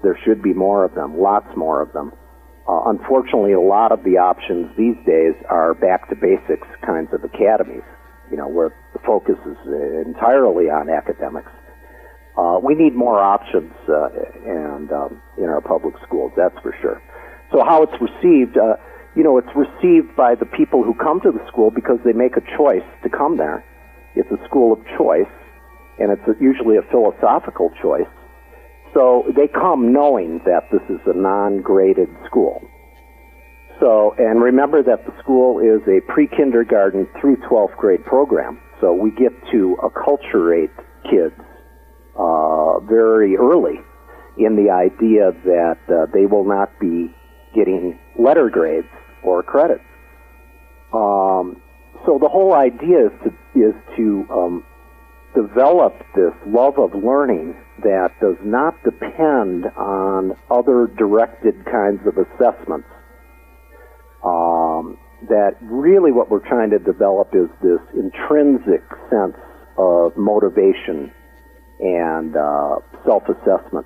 There 0.04 0.18
should 0.26 0.42
be 0.42 0.54
more 0.54 0.84
of 0.84 0.94
them, 0.94 1.20
lots 1.20 1.48
more 1.56 1.82
of 1.82 1.94
them. 1.94 2.12
Uh, 2.68 2.90
unfortunately, 2.90 3.54
a 3.54 3.62
lot 3.62 3.92
of 3.92 4.04
the 4.04 4.18
options 4.18 4.70
these 4.78 4.98
days 5.06 5.34
are 5.50 5.74
back 5.76 6.10
to 6.10 6.16
basics 6.16 6.68
kinds 6.86 7.14
of 7.14 7.24
academies. 7.24 7.84
You 8.32 8.38
know, 8.38 8.48
where 8.48 8.74
the 8.94 9.00
focus 9.06 9.36
is 9.46 9.58
entirely 10.06 10.66
on 10.66 10.90
academics. 10.90 11.52
Uh, 12.38 12.60
we 12.62 12.76
need 12.76 12.96
more 12.96 13.20
options, 13.22 13.72
uh, 13.88 14.10
and 14.46 14.92
um, 14.92 15.22
in 15.38 15.46
our 15.46 15.62
public 15.62 15.96
schools, 16.06 16.34
that's 16.36 16.58
for 16.62 16.76
sure. 16.82 17.02
So, 17.52 17.64
how 17.64 17.84
it's 17.84 17.96
received, 18.02 18.58
uh, 18.58 18.76
you 19.16 19.24
know, 19.24 19.38
it's 19.38 19.56
received 19.56 20.16
by 20.18 20.36
the 20.36 20.46
people 20.46 20.84
who 20.84 20.94
come 20.96 21.22
to 21.22 21.32
the 21.32 21.40
school 21.48 21.72
because 21.72 22.00
they 22.04 22.12
make 22.12 22.36
a 22.36 22.44
choice 22.58 22.84
to 23.04 23.10
come 23.10 23.38
there. 23.38 23.64
It's 24.16 24.30
a 24.32 24.44
school 24.46 24.74
of 24.74 24.80
choice, 24.98 25.32
and 26.00 26.12
it's 26.12 26.28
usually 26.42 26.76
a 26.76 26.84
philosophical 26.92 27.72
choice. 27.82 28.10
So 28.94 29.24
they 29.36 29.48
come 29.48 29.94
knowing 29.94 30.40
that 30.46 30.72
this 30.72 30.84
is 30.90 31.00
a 31.06 31.16
non-graded 31.16 32.10
school. 32.26 32.62
So, 33.80 34.16
and 34.18 34.42
remember 34.42 34.82
that 34.84 35.06
the 35.06 35.14
school 35.22 35.60
is 35.60 35.82
a 35.88 36.00
pre-kindergarten 36.12 37.08
through 37.20 37.38
12th 37.50 37.76
grade 37.78 38.06
program. 38.06 38.60
So 38.82 38.94
we 38.94 39.12
get 39.12 39.32
to 39.52 39.78
acculturate 39.84 40.72
kids 41.10 41.36
uh, 42.18 42.80
very 42.80 43.36
early 43.36 43.80
in 44.38 44.56
the 44.56 44.70
idea 44.72 45.32
that 45.44 45.78
uh, 45.90 46.06
they 46.14 46.26
will 46.26 46.46
not 46.46 46.78
be 46.80 47.14
getting 47.54 47.98
letter 48.18 48.50
grades 48.50 48.88
or 49.24 49.44
credits. 49.44 49.84
Um, 50.94 51.62
so 52.06 52.20
the 52.20 52.30
whole 52.30 52.54
idea 52.54 53.08
is 53.08 53.12
to 53.24 53.30
is 53.60 53.74
to 53.98 54.28
um, 54.30 54.64
develop 55.34 55.94
this 56.16 56.34
love 56.46 56.78
of 56.78 56.94
learning 56.94 57.56
that 57.84 58.12
does 58.22 58.38
not 58.44 58.76
depend 58.84 59.66
on 59.78 60.36
other 60.52 60.88
directed 60.98 61.66
kinds 61.66 62.02
of 62.06 62.18
assessments. 62.18 62.88
Um, 64.26 64.98
that 65.30 65.56
really 65.62 66.12
what 66.12 66.30
we're 66.30 66.48
trying 66.48 66.70
to 66.72 66.80
develop 66.80 67.30
is 67.34 67.48
this 67.62 67.80
intrinsic 67.94 68.84
sense 69.10 69.38
of 69.78 70.16
motivation 70.18 71.12
and 71.80 72.36
uh, 72.36 72.76
self-assessment. 73.06 73.86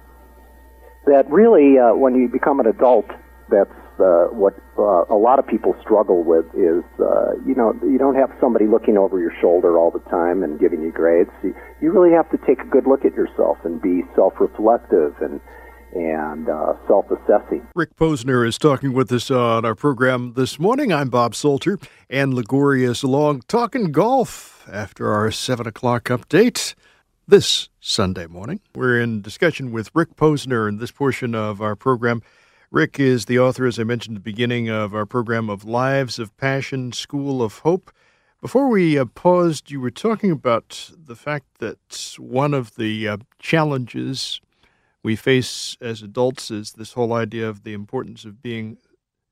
That 1.05 1.25
really, 1.29 1.77
uh, 1.79 1.95
when 1.95 2.15
you 2.15 2.27
become 2.27 2.59
an 2.59 2.67
adult, 2.67 3.05
that's 3.49 3.73
uh, 3.99 4.31
what 4.31 4.55
uh, 4.77 5.03
a 5.09 5.17
lot 5.17 5.39
of 5.39 5.47
people 5.47 5.75
struggle 5.81 6.23
with 6.23 6.45
is 6.55 6.85
uh, 6.99 7.35
you 7.45 7.55
know 7.55 7.73
you 7.83 7.97
don't 7.97 8.15
have 8.15 8.31
somebody 8.39 8.65
looking 8.67 8.97
over 8.97 9.19
your 9.19 9.33
shoulder 9.41 9.77
all 9.77 9.91
the 9.91 10.03
time 10.09 10.43
and 10.43 10.59
giving 10.59 10.81
you 10.81 10.91
grades. 10.91 11.31
You, 11.43 11.53
you 11.81 11.91
really 11.91 12.15
have 12.15 12.29
to 12.31 12.37
take 12.45 12.61
a 12.61 12.69
good 12.69 12.87
look 12.87 13.05
at 13.05 13.13
yourself 13.13 13.57
and 13.63 13.81
be 13.81 14.03
self-reflective 14.15 15.15
and 15.21 15.41
and 15.95 16.49
uh, 16.49 16.73
self-assessing. 16.87 17.67
Rick 17.75 17.95
Posner 17.95 18.47
is 18.47 18.57
talking 18.57 18.93
with 18.93 19.11
us 19.11 19.29
on 19.31 19.65
our 19.65 19.75
program 19.75 20.33
this 20.33 20.59
morning. 20.59 20.91
I'm 20.91 21.09
Bob 21.09 21.35
Salter, 21.35 21.79
Ann 22.09 22.35
Liguori 22.35 22.83
is 22.83 23.03
along 23.03 23.41
talking 23.47 23.91
golf 23.91 24.67
after 24.71 25.11
our 25.11 25.31
seven 25.31 25.67
o'clock 25.67 26.05
update. 26.05 26.75
This 27.27 27.69
Sunday 27.79 28.25
morning, 28.25 28.59
we're 28.73 28.99
in 28.99 29.21
discussion 29.21 29.71
with 29.71 29.91
Rick 29.93 30.15
Posner 30.15 30.67
in 30.67 30.77
this 30.77 30.91
portion 30.91 31.35
of 31.35 31.61
our 31.61 31.75
program 31.75 32.21
Rick 32.71 32.99
is 32.99 33.25
the 33.25 33.39
author, 33.39 33.65
as 33.65 33.79
I 33.79 33.83
mentioned 33.83 34.15
at 34.15 34.23
the 34.23 34.31
beginning 34.31 34.69
of 34.69 34.93
our 34.93 35.07
program, 35.07 35.49
of 35.49 35.65
Lives 35.65 36.19
of 36.19 36.35
Passion, 36.37 36.91
School 36.91 37.41
of 37.41 37.59
Hope. 37.59 37.91
Before 38.41 38.69
we 38.69 38.95
uh, 38.95 39.05
paused, 39.05 39.71
you 39.71 39.81
were 39.81 39.89
talking 39.89 40.29
about 40.29 40.91
the 40.95 41.15
fact 41.15 41.57
that 41.57 42.15
one 42.19 42.53
of 42.53 42.75
the 42.75 43.07
uh, 43.07 43.17
challenges 43.39 44.39
we 45.03 45.15
face 45.15 45.77
as 45.81 46.01
adults 46.01 46.51
is 46.51 46.73
this 46.73 46.93
whole 46.93 47.13
idea 47.13 47.47
of 47.47 47.63
the 47.63 47.73
importance 47.73 48.25
of 48.25 48.41
being, 48.41 48.77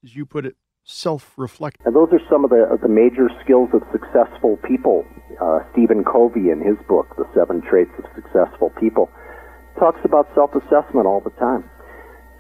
as 0.04 0.16
you 0.16 0.26
put 0.26 0.46
it, 0.46 0.56
self-reflective. 0.84 1.86
And 1.86 1.96
those 1.96 2.10
are 2.14 2.22
some 2.30 2.46
of 2.46 2.50
the, 2.50 2.64
of 2.72 2.80
the 2.82 2.88
major 2.88 3.30
skills 3.44 3.70
of 3.74 3.82
successful 3.92 4.58
people. 4.66 5.06
Uh, 5.42 5.60
Stephen 5.74 6.04
Covey, 6.04 6.50
in 6.50 6.62
his 6.62 6.78
book, 6.88 7.08
The 7.18 7.26
Seven 7.36 7.62
Traits 7.62 7.92
of 7.98 8.06
Successful 8.16 8.72
People, 8.80 9.10
talks 9.78 10.00
about 10.06 10.28
self-assessment 10.34 11.06
all 11.06 11.20
the 11.20 11.32
time. 11.32 11.70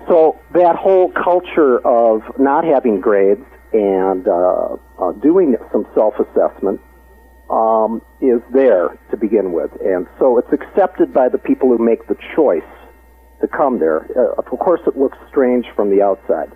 So 0.08 0.40
that 0.54 0.78
whole 0.78 1.12
culture 1.12 1.86
of 1.86 2.22
not 2.40 2.64
having 2.64 3.02
grades 3.02 3.44
and 3.74 4.26
uh, 4.28 4.78
uh, 5.00 5.12
doing 5.22 5.58
some 5.72 5.86
self-assessment 5.94 6.80
um, 7.50 8.02
is 8.22 8.42
there 8.54 8.98
to 9.12 9.18
begin 9.18 9.52
with, 9.52 9.72
and 9.84 10.08
so 10.20 10.38
it's 10.38 10.52
accepted 10.52 11.14
by 11.14 11.30
the 11.30 11.38
people 11.38 11.70
who 11.70 11.78
make 11.78 12.08
the 12.08 12.16
choice 12.36 12.64
to 13.42 13.48
come 13.48 13.80
there. 13.80 14.08
Uh, 14.16 14.40
of 14.40 14.46
course, 14.60 14.82
it 14.88 14.98
looks 14.98 15.18
strange 15.30 15.66
from 15.76 15.90
the 15.90 16.02
outside, 16.02 16.52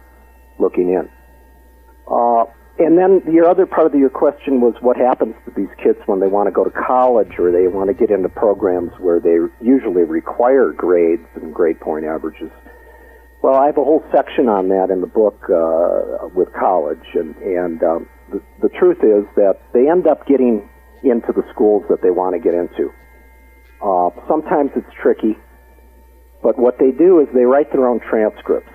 looking 0.60 0.90
in. 0.90 1.10
Uh, 2.10 2.46
and 2.80 2.98
then 2.98 3.22
your 3.32 3.48
other 3.48 3.66
part 3.66 3.94
of 3.94 4.00
your 4.00 4.10
question 4.10 4.62
was 4.62 4.74
what 4.82 4.98
happens 4.98 5.36
to 5.46 5.52
these 5.56 5.70
kids 5.84 6.00
when 6.08 6.20
they 6.20 6.28
want 6.28 6.48
to 6.48 6.52
go 6.52 6.64
to 6.64 6.72
college 6.72 7.38
or 7.38 7.52
they 7.52 7.68
want 7.68 7.90
to 7.90 7.94
get 7.94 8.10
into 8.10 8.30
programs 8.30 8.92
where 9.00 9.20
they 9.20 9.38
usually 9.64 10.04
require 10.04 10.72
grades 10.72 11.28
and 11.36 11.54
grade 11.54 11.80
point 11.80 12.06
averages. 12.06 12.50
Well, 13.44 13.56
I 13.56 13.66
have 13.68 13.78
a 13.78 13.84
whole 13.84 14.04
section 14.14 14.48
on 14.48 14.70
that 14.70 14.90
in 14.90 15.02
the 15.02 15.08
book 15.08 15.42
uh, 15.50 16.30
with 16.34 16.54
college, 16.54 17.06
and 17.16 17.36
and 17.38 17.84
um, 17.84 18.10
the, 18.30 18.42
the 18.62 18.70
truth 18.70 19.02
is 19.02 19.26
that 19.36 19.58
they 19.74 19.90
end 19.90 20.06
up 20.06 20.28
getting 20.28 20.70
into 21.04 21.34
the 21.34 21.42
schools 21.52 21.84
that 21.90 22.02
they 22.04 22.12
want 22.12 22.36
to 22.36 22.40
get 22.40 22.54
into. 22.54 22.94
Uh, 23.82 24.10
sometimes 24.30 24.70
it's 24.76 24.94
tricky, 25.02 25.34
but 26.44 26.58
what 26.58 26.78
they 26.80 26.92
do 26.92 27.20
is 27.20 27.28
they 27.34 27.46
write 27.46 27.72
their 27.72 27.88
own 27.88 28.00
transcripts. 28.00 28.74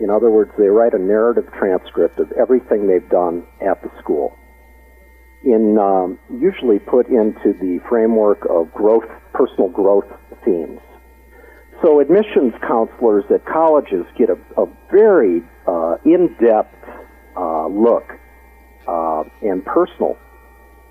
In 0.00 0.10
other 0.10 0.30
words, 0.30 0.50
they 0.58 0.68
write 0.68 0.92
a 0.92 0.98
narrative 0.98 1.44
transcript 1.58 2.18
of 2.18 2.32
everything 2.32 2.86
they've 2.86 3.08
done 3.08 3.46
at 3.60 3.82
the 3.82 3.90
school. 4.00 4.36
In 5.44 5.78
um, 5.78 6.18
usually 6.30 6.78
put 6.78 7.06
into 7.08 7.52
the 7.60 7.78
framework 7.88 8.46
of 8.50 8.72
growth, 8.72 9.08
personal 9.32 9.68
growth 9.68 10.08
themes. 10.44 10.80
So 11.82 12.00
admissions 12.00 12.54
counselors 12.66 13.24
at 13.32 13.44
colleges 13.44 14.06
get 14.18 14.28
a, 14.30 14.38
a 14.60 14.66
very 14.90 15.42
uh, 15.68 15.96
in-depth 16.04 16.74
uh, 17.36 17.68
look 17.68 18.04
uh, 18.88 19.24
and 19.42 19.64
personal 19.64 20.16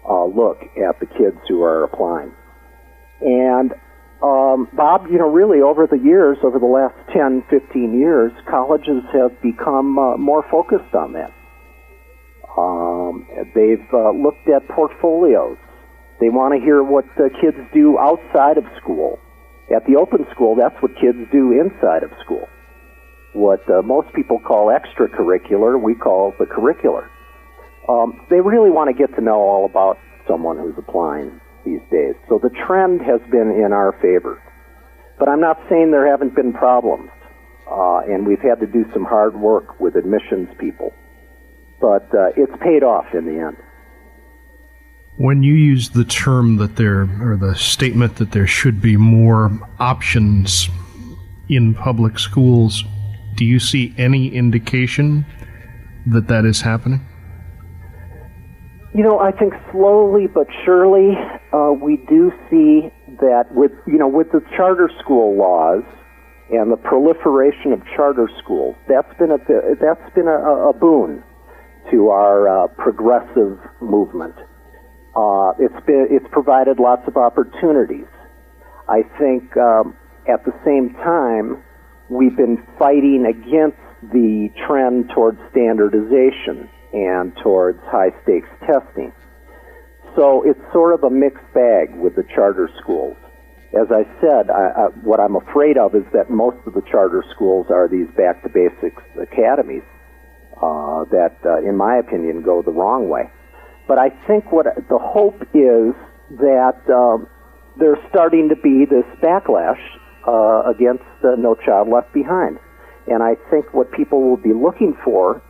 uh, 0.08 0.26
look 0.26 0.62
at 0.78 1.00
the 1.00 1.08
kids 1.08 1.38
who 1.48 1.64
are 1.64 1.84
applying. 1.84 2.32
And 3.22 3.74
um, 4.24 4.68
Bob, 4.74 5.08
you 5.12 5.18
know, 5.18 5.30
really 5.30 5.62
over 5.62 5.88
the 5.88 5.98
years, 5.98 6.38
over 6.44 6.60
the 6.60 6.66
last 6.66 6.96
10, 7.14 7.44
15 7.50 8.00
years, 8.00 8.32
colleges 8.50 9.04
have 9.14 9.32
become 9.42 10.00
uh, 10.00 10.18
more 10.18 10.44
focused 10.50 10.96
on 10.96 11.14
that. 11.14 11.32
Um, 12.58 13.28
they've 13.54 13.86
uh, 13.94 14.12
looked 14.12 14.48
at 14.48 14.68
portfolios 14.70 15.58
They 16.22 16.30
want 16.30 16.54
to 16.56 16.60
hear 16.64 16.82
what 16.82 17.06
kids 17.42 17.58
do 17.74 18.00
outside 18.00 18.58
of 18.58 18.64
school. 18.82 19.20
At 19.76 19.86
the 19.86 19.98
open 19.98 20.26
school, 20.32 20.56
that's 20.56 20.76
what 20.82 20.96
kids 20.96 21.18
do 21.32 21.52
inside 21.52 22.04
of 22.04 22.12
school. 22.24 22.48
What 23.34 23.60
uh, 23.70 23.82
most 23.82 24.14
people 24.16 24.40
call 24.40 24.72
extracurricular, 24.72 25.82
we 25.82 25.94
call 25.96 26.34
the 26.40 26.46
curricular. 26.46 27.10
Um, 27.90 28.26
they 28.30 28.40
really 28.40 28.72
want 28.72 28.88
to 28.88 28.96
get 28.96 29.14
to 29.16 29.22
know 29.22 29.42
all 29.42 29.66
about 29.66 30.00
someone 30.28 30.58
who's 30.58 30.76
applying 30.78 31.42
these 31.66 31.82
days. 31.92 32.16
So 32.30 32.40
the 32.42 32.52
trend 32.66 33.02
has 33.02 33.20
been 33.32 33.52
in 33.52 33.74
our 33.74 33.94
favor. 34.02 34.42
But 35.18 35.30
I'm 35.30 35.42
not 35.42 35.58
saying 35.70 35.92
there 35.92 36.08
haven't 36.08 36.36
been 36.36 36.54
problems. 36.54 37.10
Uh, 37.70 38.02
and 38.08 38.28
we've 38.28 38.42
had 38.42 38.60
to 38.60 38.68
do 38.68 38.86
some 38.94 39.04
hard 39.04 39.36
work 39.36 39.80
with 39.80 39.96
admissions 39.96 40.50
people. 40.60 40.94
But 41.82 42.04
uh, 42.14 42.30
it's 42.38 42.54
paid 42.62 42.84
off 42.84 43.06
in 43.14 43.26
the 43.26 43.42
end. 43.42 43.58
When 45.18 45.44
you 45.44 45.54
use 45.54 45.90
the 45.90 46.04
term 46.04 46.58
that 46.58 46.76
there, 46.76 47.04
or 47.22 47.38
the 47.38 47.56
statement 47.56 48.18
that 48.18 48.32
there 48.32 48.48
should 48.48 48.82
be 48.82 48.98
more 48.98 49.58
options 49.80 50.70
in 51.48 51.74
public 51.74 52.20
schools, 52.20 52.84
do 53.36 53.46
you 53.46 53.60
see 53.60 53.94
any 53.98 54.28
indication 54.28 55.26
that 56.06 56.28
that 56.28 56.46
is 56.46 56.62
happening? 56.62 57.06
You 58.96 59.04
know, 59.04 59.20
I 59.20 59.32
think 59.32 59.52
slowly 59.74 60.26
but 60.26 60.48
surely 60.64 61.12
uh, 61.52 61.74
we 61.74 61.98
do 62.08 62.32
see 62.50 62.88
that 63.20 63.44
with 63.52 63.74
you 63.86 63.98
know 63.98 64.08
with 64.08 64.32
the 64.32 64.40
charter 64.56 64.90
school 65.04 65.36
laws 65.38 65.84
and 66.50 66.72
the 66.72 66.78
proliferation 66.78 67.74
of 67.74 67.82
charter 67.94 68.30
schools, 68.42 68.78
that's 68.88 69.12
been 69.20 69.32
a 69.32 69.38
that's 69.82 70.16
been 70.16 70.30
a, 70.30 70.70
a 70.70 70.74
boon 70.74 71.22
to 71.92 72.08
our 72.08 72.48
uh, 72.48 72.68
progressive 72.78 73.60
movement. 73.82 74.36
Uh, 75.14 75.52
it's 75.60 75.86
been 75.86 76.08
it's 76.10 76.28
provided 76.32 76.80
lots 76.80 77.04
of 77.06 77.18
opportunities. 77.18 78.08
I 78.88 79.04
think 79.20 79.58
um, 79.58 79.98
at 80.32 80.46
the 80.46 80.56
same 80.64 80.94
time 81.04 81.62
we've 82.10 82.38
been 82.38 82.64
fighting 82.80 83.26
against 83.28 83.76
the 84.14 84.48
trend 84.66 85.12
towards 85.14 85.40
standardization 85.52 86.70
and 86.96 87.36
towards 87.44 87.80
high 87.92 88.16
stakes 88.24 88.48
testing. 88.66 89.12
So 90.16 90.44
it's 90.48 90.60
sort 90.72 90.94
of 90.94 91.04
a 91.04 91.10
mixed 91.10 91.44
bag 91.54 91.94
with 92.00 92.16
the 92.16 92.24
charter 92.34 92.70
schools. 92.82 93.18
As 93.76 93.92
I 93.92 94.08
said, 94.22 94.50
I, 94.50 94.72
I, 94.72 94.84
what 95.04 95.20
I'm 95.20 95.36
afraid 95.36 95.78
of 95.78 95.94
is 95.94 96.08
that 96.14 96.30
most 96.30 96.56
of 96.66 96.74
the 96.74 96.82
charter 96.90 97.24
schools 97.36 97.68
are 97.70 97.90
these 97.90 98.08
back 98.16 98.42
to 98.44 98.50
basics 98.50 99.04
academies 99.20 99.84
uh, 100.56 101.04
that, 101.12 101.36
uh, 101.44 101.60
in 101.60 101.76
my 101.76 101.98
opinion, 101.98 102.42
go 102.42 102.62
the 102.62 102.72
wrong 102.72 103.10
way. 103.10 103.30
But 103.90 104.00
I 104.00 104.10
think 104.26 104.54
what 104.54 104.66
the 104.66 104.98
hope 104.98 105.42
is 105.54 105.92
that 106.40 106.80
um, 106.88 107.28
there's 107.78 108.00
starting 108.10 108.48
to 108.48 108.56
be 108.56 108.86
this 108.88 109.06
backlash 109.22 109.84
uh, 110.26 110.64
against 110.72 111.04
No 111.22 111.56
Child 111.56 111.90
Left 111.90 112.14
Behind. 112.14 112.58
And 113.08 113.22
I 113.22 113.36
think 113.52 113.74
what 113.74 113.92
people 113.92 114.22
will 114.24 114.38
be 114.38 114.54
looking 114.54 114.96
for 115.04 115.44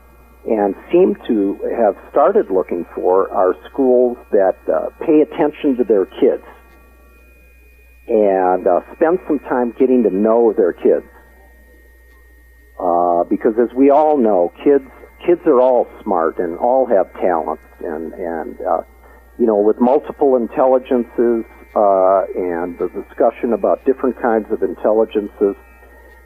and 0.47 0.75
seem 0.91 1.15
to 1.27 1.57
have 1.77 1.95
started 2.11 2.51
looking 2.51 2.85
for 2.93 3.29
are 3.31 3.55
schools 3.71 4.17
that 4.31 4.57
uh, 4.71 4.89
pay 5.05 5.21
attention 5.21 5.75
to 5.77 5.83
their 5.83 6.05
kids 6.05 6.43
and 8.07 8.67
uh, 8.67 8.81
spend 8.95 9.19
some 9.27 9.39
time 9.39 9.73
getting 9.79 10.03
to 10.03 10.09
know 10.09 10.53
their 10.55 10.73
kids. 10.73 11.05
Uh, 12.79 13.23
because 13.29 13.53
as 13.57 13.73
we 13.75 13.89
all 13.89 14.17
know, 14.17 14.51
kids 14.63 14.85
kids 15.25 15.41
are 15.45 15.59
all 15.59 15.87
smart 16.03 16.37
and 16.37 16.57
all 16.59 16.85
have 16.85 17.11
talents, 17.13 17.63
and 17.79 18.13
and 18.13 18.59
uh, 18.61 18.81
you 19.39 19.45
know 19.45 19.57
with 19.57 19.77
multiple 19.79 20.35
intelligences 20.35 21.45
uh, 21.75 22.27
and 22.35 22.77
the 22.77 22.89
discussion 22.93 23.53
about 23.53 23.83
different 23.85 24.21
kinds 24.21 24.45
of 24.51 24.61
intelligences 24.61 25.55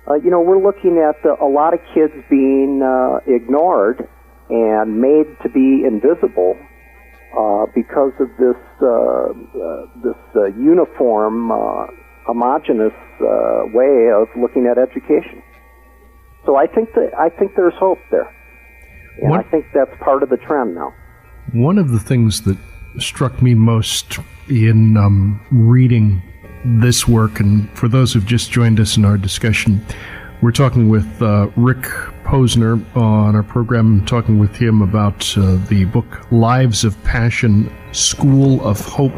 uh, 0.09 0.15
you 0.15 0.31
know, 0.31 0.41
we're 0.41 0.61
looking 0.61 0.97
at 0.97 1.21
the, 1.23 1.35
a 1.41 1.45
lot 1.45 1.73
of 1.73 1.79
kids 1.93 2.13
being 2.29 2.81
uh, 2.81 3.19
ignored 3.27 4.07
and 4.49 4.99
made 4.99 5.27
to 5.43 5.49
be 5.49 5.83
invisible 5.85 6.57
uh, 7.37 7.65
because 7.75 8.11
of 8.19 8.27
this 8.39 8.57
uh, 8.81 8.87
uh, 8.87 9.85
this 10.03 10.17
uh, 10.35 10.45
uniform, 10.57 11.51
homogenous 12.25 12.93
way 13.72 14.09
of 14.09 14.27
looking 14.35 14.65
at 14.65 14.79
education. 14.79 15.43
So 16.45 16.55
I 16.55 16.65
think 16.65 16.93
that 16.95 17.11
I 17.17 17.29
think 17.29 17.51
there's 17.55 17.75
hope 17.75 18.00
there, 18.09 18.33
and 19.22 19.29
what, 19.29 19.45
I 19.45 19.50
think 19.50 19.65
that's 19.75 19.91
part 20.01 20.24
of 20.24 20.29
the 20.29 20.37
trend 20.37 20.74
now. 20.74 20.91
One 21.53 21.77
of 21.77 21.91
the 21.91 22.00
things 22.00 22.41
that 22.43 22.57
struck 22.98 23.43
me 23.43 23.53
most 23.53 24.17
in 24.48 24.98
um, 24.98 25.39
reading 25.51 26.24
this 26.65 27.07
work. 27.07 27.39
And 27.39 27.69
for 27.77 27.87
those 27.87 28.13
who've 28.13 28.25
just 28.25 28.51
joined 28.51 28.79
us 28.79 28.98
in 28.98 29.05
our 29.05 29.17
discussion, 29.17 29.85
we're 30.41 30.51
talking 30.51 30.89
with 30.89 31.22
uh, 31.22 31.50
Rick 31.57 31.83
Posner 32.24 32.83
on 32.95 33.35
our 33.35 33.43
program, 33.43 34.05
talking 34.05 34.39
with 34.39 34.55
him 34.55 34.81
about 34.81 35.37
uh, 35.37 35.57
the 35.67 35.85
book 35.85 36.31
Lives 36.31 36.83
of 36.85 37.01
Passion 37.03 37.69
School 37.91 38.65
of 38.65 38.79
Hope 38.79 39.17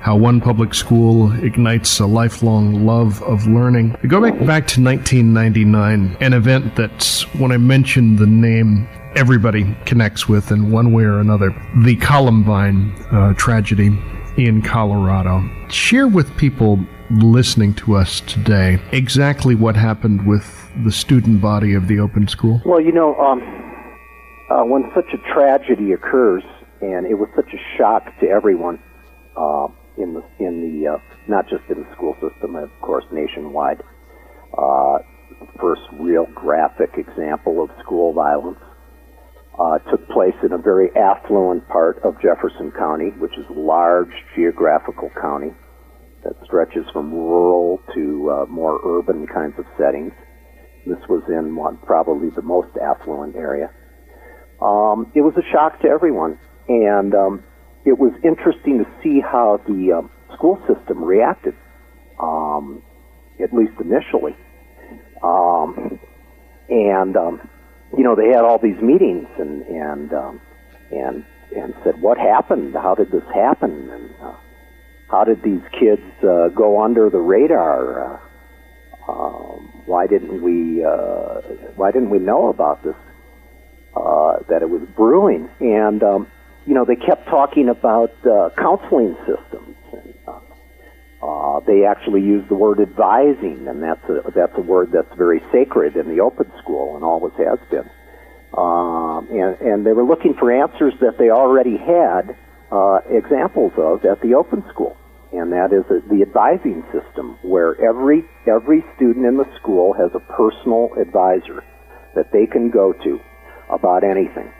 How 0.00 0.16
One 0.16 0.40
Public 0.40 0.74
School 0.74 1.32
Ignites 1.42 1.98
a 1.98 2.06
Lifelong 2.06 2.86
Love 2.86 3.22
of 3.22 3.46
Learning. 3.46 3.96
We 4.02 4.08
go 4.08 4.20
back, 4.20 4.34
back 4.46 4.66
to 4.68 4.82
1999, 4.82 6.16
an 6.20 6.32
event 6.32 6.76
that, 6.76 7.26
when 7.38 7.50
I 7.50 7.56
mention 7.56 8.16
the 8.16 8.26
name, 8.26 8.88
everybody 9.16 9.76
connects 9.84 10.28
with 10.28 10.52
in 10.52 10.70
one 10.70 10.92
way 10.92 11.04
or 11.04 11.18
another 11.18 11.50
the 11.84 11.96
Columbine 11.96 12.92
uh, 13.10 13.34
tragedy 13.34 13.90
in 14.36 14.62
Colorado. 14.62 15.42
Share 15.68 16.08
with 16.08 16.34
people 16.36 16.78
listening 17.10 17.74
to 17.74 17.94
us 17.94 18.20
today 18.22 18.80
exactly 18.92 19.54
what 19.54 19.76
happened 19.76 20.26
with 20.26 20.70
the 20.84 20.92
student 20.92 21.40
body 21.40 21.74
of 21.74 21.88
the 21.88 21.98
open 21.98 22.26
school. 22.26 22.62
Well, 22.64 22.80
you 22.80 22.92
know, 22.92 23.14
um, 23.16 23.40
uh, 24.50 24.64
when 24.64 24.90
such 24.94 25.12
a 25.12 25.32
tragedy 25.32 25.92
occurs, 25.92 26.42
and 26.80 27.06
it 27.06 27.14
was 27.14 27.28
such 27.36 27.52
a 27.52 27.78
shock 27.78 28.04
to 28.20 28.28
everyone 28.28 28.78
uh, 29.36 29.68
in 29.98 30.14
the 30.14 30.24
in 30.38 30.80
the 30.80 30.94
uh, 30.94 30.98
not 31.28 31.48
just 31.48 31.62
in 31.68 31.82
the 31.82 31.92
school 31.92 32.14
system, 32.20 32.56
of 32.56 32.70
course, 32.80 33.04
nationwide. 33.12 33.82
Uh, 34.56 34.98
first 35.60 35.82
real 35.98 36.26
graphic 36.34 36.90
example 36.96 37.62
of 37.62 37.70
school 37.82 38.12
violence 38.12 38.58
uh, 39.58 39.78
took 39.90 40.08
place 40.08 40.34
in 40.44 40.52
a 40.52 40.58
very 40.58 40.88
affluent 40.96 41.66
part 41.68 41.98
of 42.04 42.14
Jefferson 42.22 42.72
County, 42.78 43.10
which 43.18 43.36
is 43.38 43.44
a 43.50 43.58
large 43.58 44.12
geographical 44.34 45.10
county 45.20 45.52
that 46.24 46.32
stretches 46.44 46.86
from 46.92 47.12
rural 47.12 47.78
to 47.94 48.30
uh, 48.30 48.46
more 48.46 48.80
urban 48.84 49.26
kinds 49.26 49.54
of 49.58 49.64
settings. 49.76 50.12
This 50.86 50.98
was 51.08 51.22
in 51.28 51.54
one, 51.54 51.78
probably 51.84 52.30
the 52.34 52.42
most 52.42 52.70
affluent 52.78 53.36
area. 53.36 53.70
Um, 54.60 55.10
it 55.14 55.20
was 55.20 55.34
a 55.36 55.46
shock 55.52 55.80
to 55.82 55.88
everyone, 55.88 56.38
and 56.68 57.14
um, 57.14 57.44
it 57.84 57.98
was 57.98 58.12
interesting 58.24 58.78
to 58.78 58.86
see 59.02 59.20
how 59.20 59.60
the 59.66 60.00
uh, 60.00 60.34
school 60.34 60.58
system 60.66 61.02
reacted, 61.02 61.54
um, 62.22 62.82
at 63.42 63.52
least 63.52 63.74
initially. 63.80 64.34
Um, 65.22 65.98
and 66.68 67.16
um, 67.16 67.40
you 67.96 68.04
know, 68.04 68.14
they 68.14 68.28
had 68.28 68.44
all 68.44 68.58
these 68.58 68.80
meetings 68.80 69.28
and 69.38 69.62
and 69.62 70.12
um, 70.12 70.40
and 70.90 71.24
and 71.54 71.74
said, 71.84 72.00
"What 72.00 72.18
happened? 72.18 72.74
How 72.74 72.94
did 72.94 73.10
this 73.10 73.24
happen? 73.34 73.90
And 73.90 74.10
uh, 74.22 74.34
how 75.10 75.24
did 75.24 75.42
these 75.42 75.62
kids 75.78 76.02
uh, 76.22 76.48
go 76.48 76.82
under 76.82 77.10
the 77.10 77.18
radar? 77.18 78.14
Uh, 78.14 79.12
um, 79.12 79.82
why 79.86 80.06
didn't 80.06 80.42
we 80.42 80.84
uh, 80.84 81.40
Why 81.76 81.90
didn't 81.90 82.10
we 82.10 82.18
know 82.18 82.48
about 82.48 82.82
this? 82.82 82.96
Uh, 83.94 84.38
that 84.48 84.62
it 84.62 84.70
was 84.70 84.82
brewing?" 84.96 85.48
And 85.60 86.02
um, 86.02 86.26
you 86.66 86.74
know, 86.74 86.84
they 86.84 86.96
kept 86.96 87.26
talking 87.26 87.68
about 87.68 88.12
uh, 88.24 88.50
counseling 88.56 89.16
systems. 89.26 89.71
Uh, 91.22 91.60
they 91.66 91.86
actually 91.86 92.20
use 92.20 92.42
the 92.48 92.54
word 92.54 92.80
advising, 92.80 93.68
and 93.68 93.80
that's 93.80 94.02
a, 94.10 94.30
that's 94.34 94.58
a 94.58 94.60
word 94.60 94.90
that's 94.92 95.16
very 95.16 95.40
sacred 95.52 95.94
in 95.94 96.08
the 96.08 96.20
open 96.20 96.50
school 96.60 96.96
and 96.96 97.04
always 97.04 97.32
has 97.38 97.60
been. 97.70 97.88
Um, 98.58 99.28
and, 99.30 99.54
and 99.60 99.86
they 99.86 99.92
were 99.92 100.02
looking 100.02 100.34
for 100.34 100.50
answers 100.50 100.92
that 101.00 101.18
they 101.18 101.30
already 101.30 101.78
had 101.78 102.36
uh, 102.72 102.98
examples 103.08 103.72
of 103.78 104.04
at 104.04 104.20
the 104.20 104.34
open 104.34 104.64
school, 104.74 104.96
and 105.32 105.52
that 105.52 105.72
is 105.72 105.86
a, 105.94 106.02
the 106.12 106.22
advising 106.22 106.82
system, 106.90 107.38
where 107.42 107.78
every 107.80 108.24
every 108.50 108.82
student 108.96 109.24
in 109.24 109.36
the 109.36 109.46
school 109.60 109.94
has 109.94 110.10
a 110.14 110.20
personal 110.32 110.90
advisor 111.00 111.62
that 112.16 112.32
they 112.32 112.46
can 112.46 112.68
go 112.68 112.92
to 112.92 113.20
about 113.70 114.02
anything, 114.02 114.50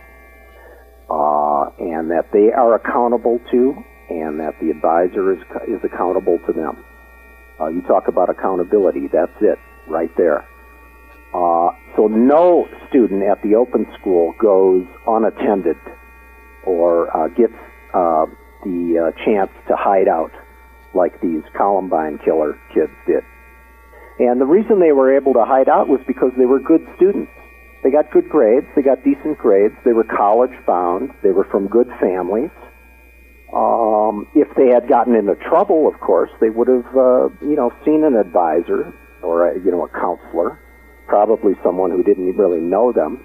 uh, 1.10 1.68
and 1.82 2.08
that 2.08 2.30
they 2.32 2.52
are 2.54 2.76
accountable 2.76 3.40
to, 3.50 3.74
and 4.20 4.40
that 4.40 4.58
the 4.60 4.70
advisor 4.70 5.32
is, 5.32 5.38
is 5.68 5.80
accountable 5.84 6.38
to 6.46 6.52
them. 6.52 6.84
Uh, 7.60 7.68
you 7.68 7.82
talk 7.82 8.08
about 8.08 8.28
accountability, 8.28 9.08
that's 9.12 9.36
it, 9.40 9.58
right 9.88 10.10
there. 10.16 10.44
Uh, 11.34 11.70
so 11.96 12.08
no 12.08 12.68
student 12.88 13.22
at 13.22 13.40
the 13.42 13.54
open 13.54 13.86
school 13.98 14.34
goes 14.38 14.84
unattended 15.06 15.76
or 16.64 17.08
uh, 17.16 17.28
gets 17.28 17.54
uh, 17.94 18.26
the 18.64 19.10
uh, 19.12 19.24
chance 19.24 19.50
to 19.68 19.74
hide 19.76 20.08
out 20.08 20.32
like 20.94 21.20
these 21.20 21.42
Columbine 21.56 22.18
killer 22.24 22.58
kids 22.74 22.92
did. 23.06 23.24
And 24.18 24.40
the 24.40 24.46
reason 24.46 24.78
they 24.78 24.92
were 24.92 25.16
able 25.16 25.32
to 25.32 25.44
hide 25.44 25.68
out 25.68 25.88
was 25.88 26.00
because 26.06 26.32
they 26.36 26.44
were 26.44 26.60
good 26.60 26.86
students. 26.96 27.32
They 27.82 27.90
got 27.90 28.12
good 28.12 28.28
grades, 28.28 28.66
they 28.76 28.82
got 28.82 29.02
decent 29.02 29.38
grades, 29.38 29.74
they 29.84 29.92
were 29.92 30.04
college 30.04 30.54
bound, 30.66 31.10
they 31.22 31.30
were 31.30 31.44
from 31.50 31.66
good 31.66 31.88
families. 31.98 32.50
Um, 33.52 34.26
if 34.34 34.48
they 34.56 34.68
had 34.68 34.88
gotten 34.88 35.14
into 35.14 35.34
trouble, 35.36 35.86
of 35.86 36.00
course, 36.00 36.30
they 36.40 36.48
would 36.48 36.68
have, 36.68 36.86
uh, 36.96 37.28
you 37.42 37.54
know, 37.54 37.70
seen 37.84 38.02
an 38.02 38.16
advisor 38.16 38.94
or, 39.22 39.50
a, 39.50 39.54
you 39.62 39.70
know, 39.70 39.84
a 39.84 39.88
counselor, 39.88 40.58
probably 41.06 41.52
someone 41.62 41.90
who 41.90 42.02
didn't 42.02 42.36
really 42.36 42.60
know 42.60 42.92
them. 42.92 43.24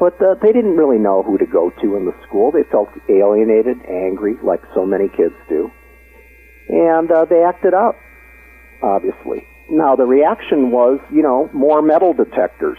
But 0.00 0.20
uh, 0.20 0.34
they 0.42 0.52
didn't 0.52 0.76
really 0.76 0.98
know 0.98 1.22
who 1.22 1.38
to 1.38 1.46
go 1.46 1.70
to 1.70 1.96
in 1.96 2.04
the 2.04 2.14
school. 2.26 2.50
They 2.50 2.64
felt 2.70 2.88
alienated, 3.08 3.78
angry, 3.88 4.34
like 4.42 4.60
so 4.74 4.84
many 4.84 5.08
kids 5.08 5.34
do. 5.48 5.70
And 6.68 7.10
uh, 7.10 7.24
they 7.24 7.42
acted 7.42 7.72
out, 7.72 7.96
obviously. 8.82 9.46
Now, 9.70 9.96
the 9.96 10.04
reaction 10.04 10.70
was, 10.70 11.00
you 11.12 11.22
know, 11.22 11.48
more 11.52 11.82
metal 11.82 12.12
detectors 12.12 12.78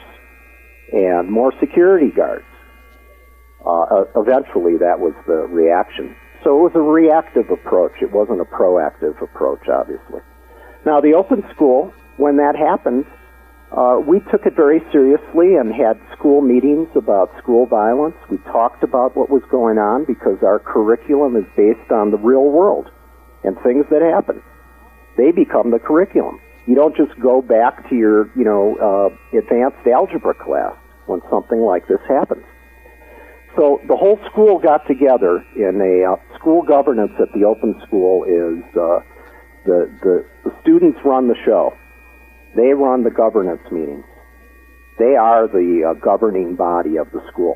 and 0.91 1.31
more 1.31 1.53
security 1.59 2.11
guards. 2.11 2.45
Uh, 3.65 4.03
eventually, 4.15 4.77
that 4.77 4.99
was 4.99 5.13
the 5.25 5.47
reaction. 5.47 6.15
So 6.47 6.55
it 6.55 6.71
was 6.71 6.79
a 6.79 6.79
reactive 6.79 7.51
approach. 7.51 7.91
It 8.01 8.13
wasn't 8.13 8.39
a 8.39 8.45
proactive 8.45 9.21
approach, 9.21 9.67
obviously. 9.67 10.23
Now, 10.85 11.01
the 11.01 11.11
open 11.11 11.43
school, 11.53 11.91
when 12.15 12.37
that 12.37 12.55
happened, 12.55 13.03
uh, 13.75 13.99
we 13.99 14.21
took 14.31 14.45
it 14.45 14.55
very 14.55 14.79
seriously 14.89 15.59
and 15.59 15.75
had 15.75 15.99
school 16.15 16.39
meetings 16.39 16.87
about 16.95 17.35
school 17.43 17.65
violence. 17.65 18.15
We 18.31 18.37
talked 18.47 18.81
about 18.81 19.17
what 19.17 19.29
was 19.29 19.43
going 19.51 19.77
on 19.77 20.05
because 20.05 20.39
our 20.41 20.59
curriculum 20.59 21.35
is 21.35 21.43
based 21.57 21.91
on 21.91 22.11
the 22.11 22.17
real 22.17 22.47
world 22.47 22.87
and 23.43 23.59
things 23.59 23.83
that 23.91 23.99
happen. 23.99 24.41
They 25.17 25.35
become 25.35 25.71
the 25.71 25.79
curriculum. 25.83 26.39
You 26.65 26.75
don't 26.75 26.95
just 26.95 27.11
go 27.19 27.41
back 27.41 27.89
to 27.89 27.95
your, 27.95 28.31
you 28.39 28.45
know, 28.47 28.79
uh, 28.79 29.37
advanced 29.37 29.83
algebra 29.83 30.33
class 30.33 30.79
when 31.07 31.19
something 31.29 31.59
like 31.59 31.89
this 31.89 31.99
happens. 32.07 32.45
So 33.57 33.81
the 33.87 33.97
whole 33.97 34.19
school 34.31 34.59
got 34.59 34.85
together 34.85 35.43
in 35.55 35.81
a 35.81 36.13
uh, 36.13 36.15
school 36.39 36.61
governance 36.61 37.11
at 37.19 37.27
the 37.33 37.45
open 37.45 37.75
school 37.87 38.23
is 38.23 38.63
uh, 38.75 38.99
the, 39.65 39.89
the 40.01 40.25
the 40.45 40.51
students 40.61 40.99
run 41.03 41.27
the 41.27 41.35
show 41.45 41.73
they 42.57 42.73
run 42.73 43.03
the 43.03 43.11
governance 43.11 43.61
meetings. 43.71 44.03
They 44.97 45.15
are 45.15 45.47
the 45.47 45.93
uh, 45.93 45.93
governing 46.01 46.55
body 46.55 46.97
of 46.97 47.11
the 47.11 47.21
school. 47.31 47.55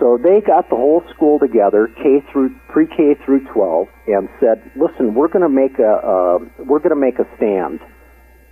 So 0.00 0.16
they 0.16 0.40
got 0.40 0.70
the 0.70 0.76
whole 0.76 1.02
school 1.14 1.38
together, 1.38 1.86
K 2.02 2.24
through 2.32 2.56
pre-K 2.70 3.14
through 3.26 3.44
12, 3.52 3.88
and 4.08 4.28
said, 4.40 4.62
"Listen, 4.74 5.14
we're 5.14 5.28
going 5.28 5.44
to 5.44 5.52
make 5.52 5.78
a 5.78 5.92
uh, 6.00 6.38
we're 6.64 6.80
going 6.80 6.96
to 6.96 6.96
make 6.96 7.18
a 7.18 7.28
stand, 7.36 7.80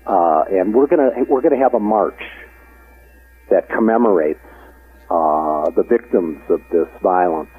uh, 0.07 0.45
and 0.53 0.75
we're 0.75 0.87
going 0.87 1.01
to 1.01 1.25
we're 1.31 1.41
going 1.41 1.57
to 1.57 1.63
have 1.63 1.73
a 1.73 1.81
march 1.81 2.21
that 3.49 3.71
commemorates 3.71 4.45
uh, 5.09 5.71
the 5.75 5.83
victims 5.89 6.43
of 6.51 6.61
this 6.71 6.89
violence, 7.03 7.51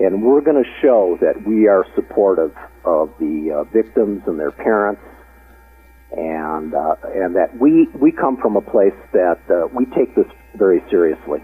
and 0.00 0.22
we're 0.22 0.40
going 0.40 0.56
to 0.56 0.70
show 0.80 1.18
that 1.20 1.46
we 1.46 1.68
are 1.68 1.84
supportive 1.94 2.56
of 2.84 3.12
the 3.20 3.52
uh, 3.52 3.64
victims 3.70 4.22
and 4.26 4.40
their 4.40 4.50
parents, 4.50 5.02
and 6.12 6.74
uh, 6.74 6.96
and 7.14 7.36
that 7.36 7.52
we 7.60 7.86
we 8.00 8.10
come 8.10 8.38
from 8.40 8.56
a 8.56 8.62
place 8.62 8.96
that 9.12 9.38
uh, 9.50 9.68
we 9.76 9.84
take 9.96 10.16
this 10.16 10.26
very 10.56 10.80
seriously. 10.90 11.40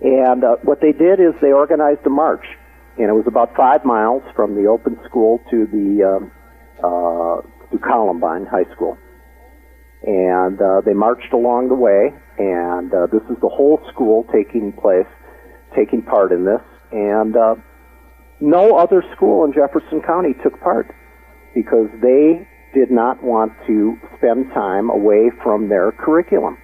And 0.00 0.42
uh, 0.42 0.56
what 0.62 0.80
they 0.80 0.92
did 0.92 1.20
is 1.20 1.34
they 1.42 1.52
organized 1.52 2.00
a 2.06 2.10
march, 2.10 2.44
and 2.96 3.10
it 3.10 3.12
was 3.12 3.26
about 3.26 3.54
five 3.54 3.84
miles 3.84 4.22
from 4.34 4.54
the 4.54 4.66
open 4.66 4.96
school 5.04 5.40
to 5.50 5.66
the 5.66 6.02
um, 6.08 6.32
uh, 6.78 7.42
to 7.70 7.78
Columbine 7.78 8.46
High 8.46 8.72
School, 8.74 8.96
and 10.02 10.58
uh, 10.62 10.80
they 10.80 10.94
marched 10.94 11.34
along 11.34 11.68
the 11.68 11.76
way. 11.76 12.14
And 12.38 12.92
this 13.10 13.26
is 13.28 13.36
the 13.42 13.50
whole 13.50 13.82
school 13.92 14.24
taking 14.32 14.72
place, 14.72 15.10
taking 15.74 16.02
part 16.02 16.30
in 16.30 16.44
this, 16.44 16.62
and 16.92 17.36
uh, 17.36 17.54
no 18.40 18.76
other 18.76 19.02
school 19.14 19.44
in 19.44 19.52
Jefferson 19.52 20.00
County 20.02 20.34
took 20.42 20.60
part 20.60 20.94
because 21.54 21.88
they 22.00 22.46
did 22.74 22.90
not 22.90 23.22
want 23.22 23.52
to 23.66 23.98
spend 24.16 24.52
time 24.52 24.90
away 24.90 25.30
from 25.42 25.68
their 25.68 25.92
curriculum. 25.92 26.58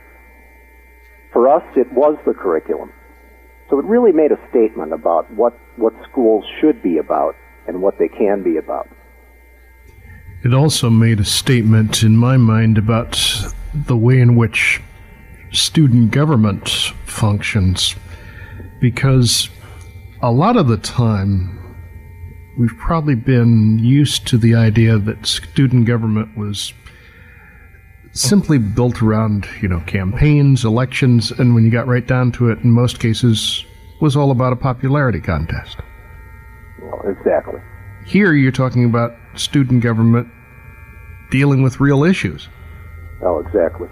For 1.32 1.48
us, 1.48 1.62
it 1.76 1.92
was 1.92 2.16
the 2.26 2.34
curriculum. 2.34 2.92
So 3.70 3.78
it 3.78 3.86
really 3.86 4.12
made 4.12 4.30
a 4.30 4.38
statement 4.50 4.92
about 4.92 5.32
what, 5.32 5.58
what 5.76 5.94
schools 6.10 6.44
should 6.60 6.82
be 6.82 6.98
about 6.98 7.34
and 7.66 7.82
what 7.82 7.98
they 7.98 8.08
can 8.08 8.42
be 8.42 8.56
about. 8.56 8.88
It 10.44 10.52
also 10.52 10.90
made 10.90 11.20
a 11.20 11.24
statement 11.24 12.02
in 12.02 12.16
my 12.16 12.36
mind 12.36 12.76
about 12.76 13.18
the 13.72 13.96
way 13.96 14.20
in 14.20 14.36
which 14.36 14.82
student 15.50 16.10
government 16.10 16.68
functions, 17.06 17.96
because 18.78 19.48
a 20.24 20.30
lot 20.32 20.56
of 20.56 20.68
the 20.68 20.78
time 20.78 21.50
we've 22.58 22.74
probably 22.78 23.14
been 23.14 23.78
used 23.78 24.26
to 24.26 24.38
the 24.38 24.54
idea 24.54 24.96
that 24.96 25.26
student 25.26 25.84
government 25.86 26.34
was 26.34 26.72
simply 28.12 28.56
built 28.56 29.02
around, 29.02 29.46
you 29.60 29.68
know, 29.68 29.80
campaigns, 29.80 30.64
elections, 30.64 31.30
and 31.30 31.54
when 31.54 31.62
you 31.62 31.70
got 31.70 31.86
right 31.86 32.06
down 32.06 32.32
to 32.32 32.48
it, 32.48 32.58
in 32.60 32.70
most 32.70 33.00
cases, 33.00 33.66
was 34.00 34.16
all 34.16 34.30
about 34.30 34.50
a 34.50 34.56
popularity 34.56 35.20
contest. 35.20 35.76
Well, 36.80 37.02
exactly. 37.06 37.60
Here 38.06 38.32
you're 38.32 38.50
talking 38.50 38.86
about 38.86 39.14
student 39.34 39.82
government 39.82 40.26
dealing 41.30 41.62
with 41.62 41.80
real 41.80 42.02
issues. 42.02 42.48
Oh, 43.20 43.40
exactly. 43.40 43.88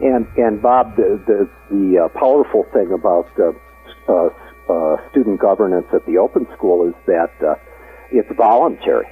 And 0.00 0.26
and 0.36 0.60
Bob, 0.60 0.96
the 0.96 1.22
the, 1.26 1.48
the 1.70 2.04
uh, 2.04 2.18
powerful 2.18 2.66
thing 2.72 2.90
about 2.92 3.28
uh, 3.38 3.52
uh, 4.12 4.30
uh 4.68 5.10
student 5.10 5.40
governance 5.40 5.86
at 5.92 6.04
the 6.06 6.18
open 6.18 6.46
school 6.56 6.88
is 6.88 6.94
that 7.06 7.32
uh, 7.40 7.54
it's 8.10 8.28
voluntary. 8.36 9.06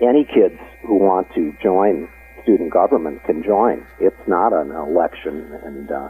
Any 0.00 0.24
kids 0.24 0.60
who 0.86 0.96
want 0.96 1.28
to 1.34 1.52
join 1.62 2.08
student 2.48 2.72
government 2.72 3.22
can 3.24 3.42
join. 3.42 3.86
It's 4.00 4.16
not 4.26 4.52
an 4.52 4.70
election, 4.70 5.52
and 5.64 5.90
uh, 5.90 6.08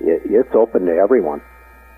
it, 0.00 0.22
it's 0.24 0.54
open 0.54 0.86
to 0.86 0.92
everyone. 0.92 1.40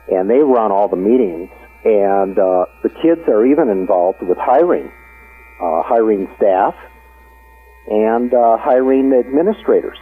And 0.09 0.29
they 0.29 0.39
run 0.39 0.73
all 0.73 0.89
the 0.89 0.97
meetings, 0.97 1.49
and 1.85 2.39
uh, 2.39 2.67
the 2.83 2.91
kids 3.03 3.23
are 3.29 3.47
even 3.47 3.69
involved 3.69 4.19
with 4.21 4.37
hiring, 4.39 4.91
uh, 5.63 5.83
hiring 5.83 6.29
staff, 6.37 6.75
and 7.89 8.35
uh, 8.35 8.59
hiring 8.59 9.13
administrators. 9.13 9.99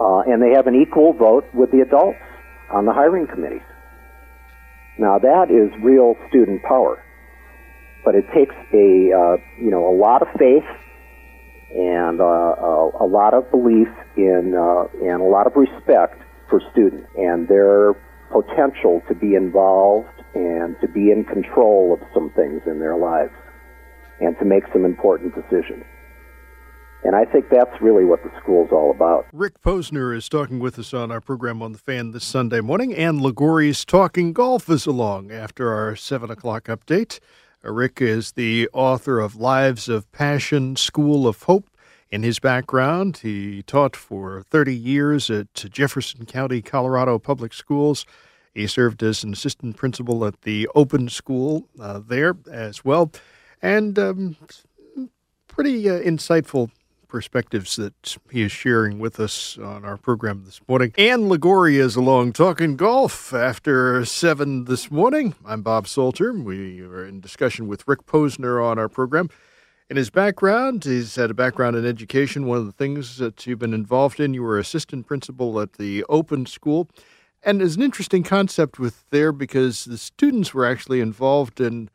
Uh, 0.00 0.20
and 0.20 0.40
they 0.40 0.52
have 0.56 0.66
an 0.66 0.80
equal 0.80 1.12
vote 1.12 1.44
with 1.52 1.70
the 1.72 1.80
adults 1.80 2.18
on 2.72 2.86
the 2.86 2.92
hiring 2.92 3.26
committees. 3.26 3.60
Now 4.98 5.18
that 5.18 5.50
is 5.50 5.70
real 5.82 6.16
student 6.28 6.62
power 6.62 7.02
but 8.04 8.14
it 8.14 8.24
takes 8.34 8.54
a 8.72 9.12
uh, 9.12 9.36
you 9.58 9.70
know 9.70 9.88
a 9.88 9.96
lot 9.96 10.22
of 10.22 10.28
faith 10.38 10.64
and 11.74 12.20
uh, 12.20 12.24
a, 12.24 13.04
a, 13.04 13.06
lot 13.06 13.32
of 13.32 13.48
belief 13.50 13.88
in 14.16 14.54
uh, 14.56 14.84
and 15.06 15.20
a 15.20 15.24
lot 15.24 15.46
of 15.46 15.54
respect 15.54 16.20
for 16.48 16.60
students 16.72 17.06
and 17.16 17.46
their 17.46 17.94
potential 18.32 19.02
to 19.08 19.14
be 19.14 19.34
involved 19.34 20.08
and 20.34 20.76
to 20.80 20.88
be 20.88 21.10
in 21.10 21.24
control 21.24 21.92
of 21.92 22.00
some 22.14 22.30
things 22.30 22.62
in 22.66 22.78
their 22.80 22.96
lives 22.96 23.32
and 24.20 24.36
to 24.38 24.44
make 24.44 24.64
some 24.72 24.84
important 24.84 25.34
decisions. 25.34 25.84
And 27.02 27.16
I 27.16 27.24
think 27.24 27.46
that's 27.50 27.80
really 27.80 28.04
what 28.04 28.22
the 28.22 28.30
school's 28.42 28.70
all 28.72 28.90
about. 28.90 29.26
Rick 29.32 29.62
Posner 29.62 30.14
is 30.14 30.28
talking 30.28 30.58
with 30.58 30.78
us 30.78 30.92
on 30.92 31.10
our 31.10 31.20
program 31.20 31.62
on 31.62 31.72
the 31.72 31.78
fan 31.78 32.10
this 32.10 32.24
Sunday 32.24 32.60
morning, 32.60 32.94
Ann 32.94 33.20
Liguori's 33.20 33.84
Talking 33.86 34.34
Golf 34.34 34.68
is 34.68 34.86
along 34.86 35.30
after 35.30 35.72
our 35.72 35.96
7 35.96 36.30
o'clock 36.30 36.64
update. 36.64 37.18
Rick 37.62 38.02
is 38.02 38.32
the 38.32 38.68
author 38.72 39.18
of 39.18 39.36
Lives 39.36 39.88
of 39.88 40.10
Passion, 40.12 40.76
School 40.76 41.26
of 41.26 41.42
Hope. 41.44 41.70
In 42.10 42.22
his 42.22 42.38
background, 42.38 43.18
he 43.18 43.62
taught 43.62 43.94
for 43.96 44.42
30 44.42 44.74
years 44.74 45.30
at 45.30 45.52
Jefferson 45.54 46.26
County, 46.26 46.60
Colorado 46.60 47.18
Public 47.18 47.54
Schools. 47.54 48.04
He 48.52 48.66
served 48.66 49.02
as 49.02 49.22
an 49.22 49.32
assistant 49.32 49.76
principal 49.76 50.24
at 50.26 50.42
the 50.42 50.68
Open 50.74 51.08
School 51.08 51.68
uh, 51.80 52.00
there 52.04 52.36
as 52.50 52.84
well. 52.84 53.12
And 53.62 53.98
um, 53.98 54.36
pretty 55.46 55.88
uh, 55.88 56.00
insightful 56.00 56.70
perspectives 57.10 57.76
that 57.76 58.16
he 58.30 58.42
is 58.42 58.52
sharing 58.52 58.98
with 58.98 59.18
us 59.18 59.58
on 59.58 59.84
our 59.84 59.96
program 59.96 60.44
this 60.46 60.60
morning. 60.68 60.94
Ann 60.96 61.28
Liguori 61.28 61.76
is 61.78 61.96
along 61.96 62.32
talking 62.32 62.76
golf 62.76 63.34
after 63.34 64.04
7 64.04 64.64
this 64.64 64.90
morning. 64.90 65.34
I'm 65.44 65.62
Bob 65.62 65.88
Salter. 65.88 66.32
We 66.32 66.80
are 66.82 67.04
in 67.04 67.20
discussion 67.20 67.66
with 67.66 67.86
Rick 67.86 68.06
Posner 68.06 68.64
on 68.64 68.78
our 68.78 68.88
program. 68.88 69.28
In 69.90 69.96
his 69.96 70.08
background, 70.08 70.84
he's 70.84 71.16
had 71.16 71.32
a 71.32 71.34
background 71.34 71.74
in 71.74 71.84
education. 71.84 72.46
One 72.46 72.58
of 72.58 72.66
the 72.66 72.72
things 72.72 73.18
that 73.18 73.44
you've 73.44 73.58
been 73.58 73.74
involved 73.74 74.20
in, 74.20 74.32
you 74.32 74.42
were 74.44 74.58
assistant 74.58 75.06
principal 75.06 75.60
at 75.60 75.74
the 75.74 76.04
Open 76.08 76.46
School. 76.46 76.88
And 77.42 77.60
there's 77.60 77.74
an 77.76 77.82
interesting 77.82 78.22
concept 78.22 78.78
with 78.78 79.04
there 79.10 79.32
because 79.32 79.86
the 79.86 79.98
students 79.98 80.54
were 80.54 80.64
actually 80.64 81.00
involved 81.00 81.60
in 81.60 81.90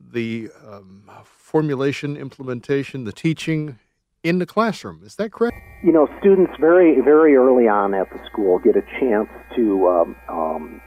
the 0.00 0.50
um, 0.66 1.08
formulation, 1.24 2.16
implementation, 2.16 3.04
the 3.04 3.12
teaching 3.12 3.78
in 4.26 4.38
the 4.38 4.46
classroom. 4.46 5.00
Is 5.04 5.14
that 5.16 5.30
correct? 5.32 5.56
You 5.84 5.92
know, 5.92 6.08
students 6.18 6.52
very, 6.58 7.00
very 7.00 7.36
early 7.36 7.68
on 7.68 7.94
at 7.94 8.10
the 8.10 8.18
school 8.30 8.58
get 8.58 8.74
a 8.76 8.82
chance 8.98 9.28
to, 9.54 9.88
um, 9.88 10.16
um, 10.28 10.80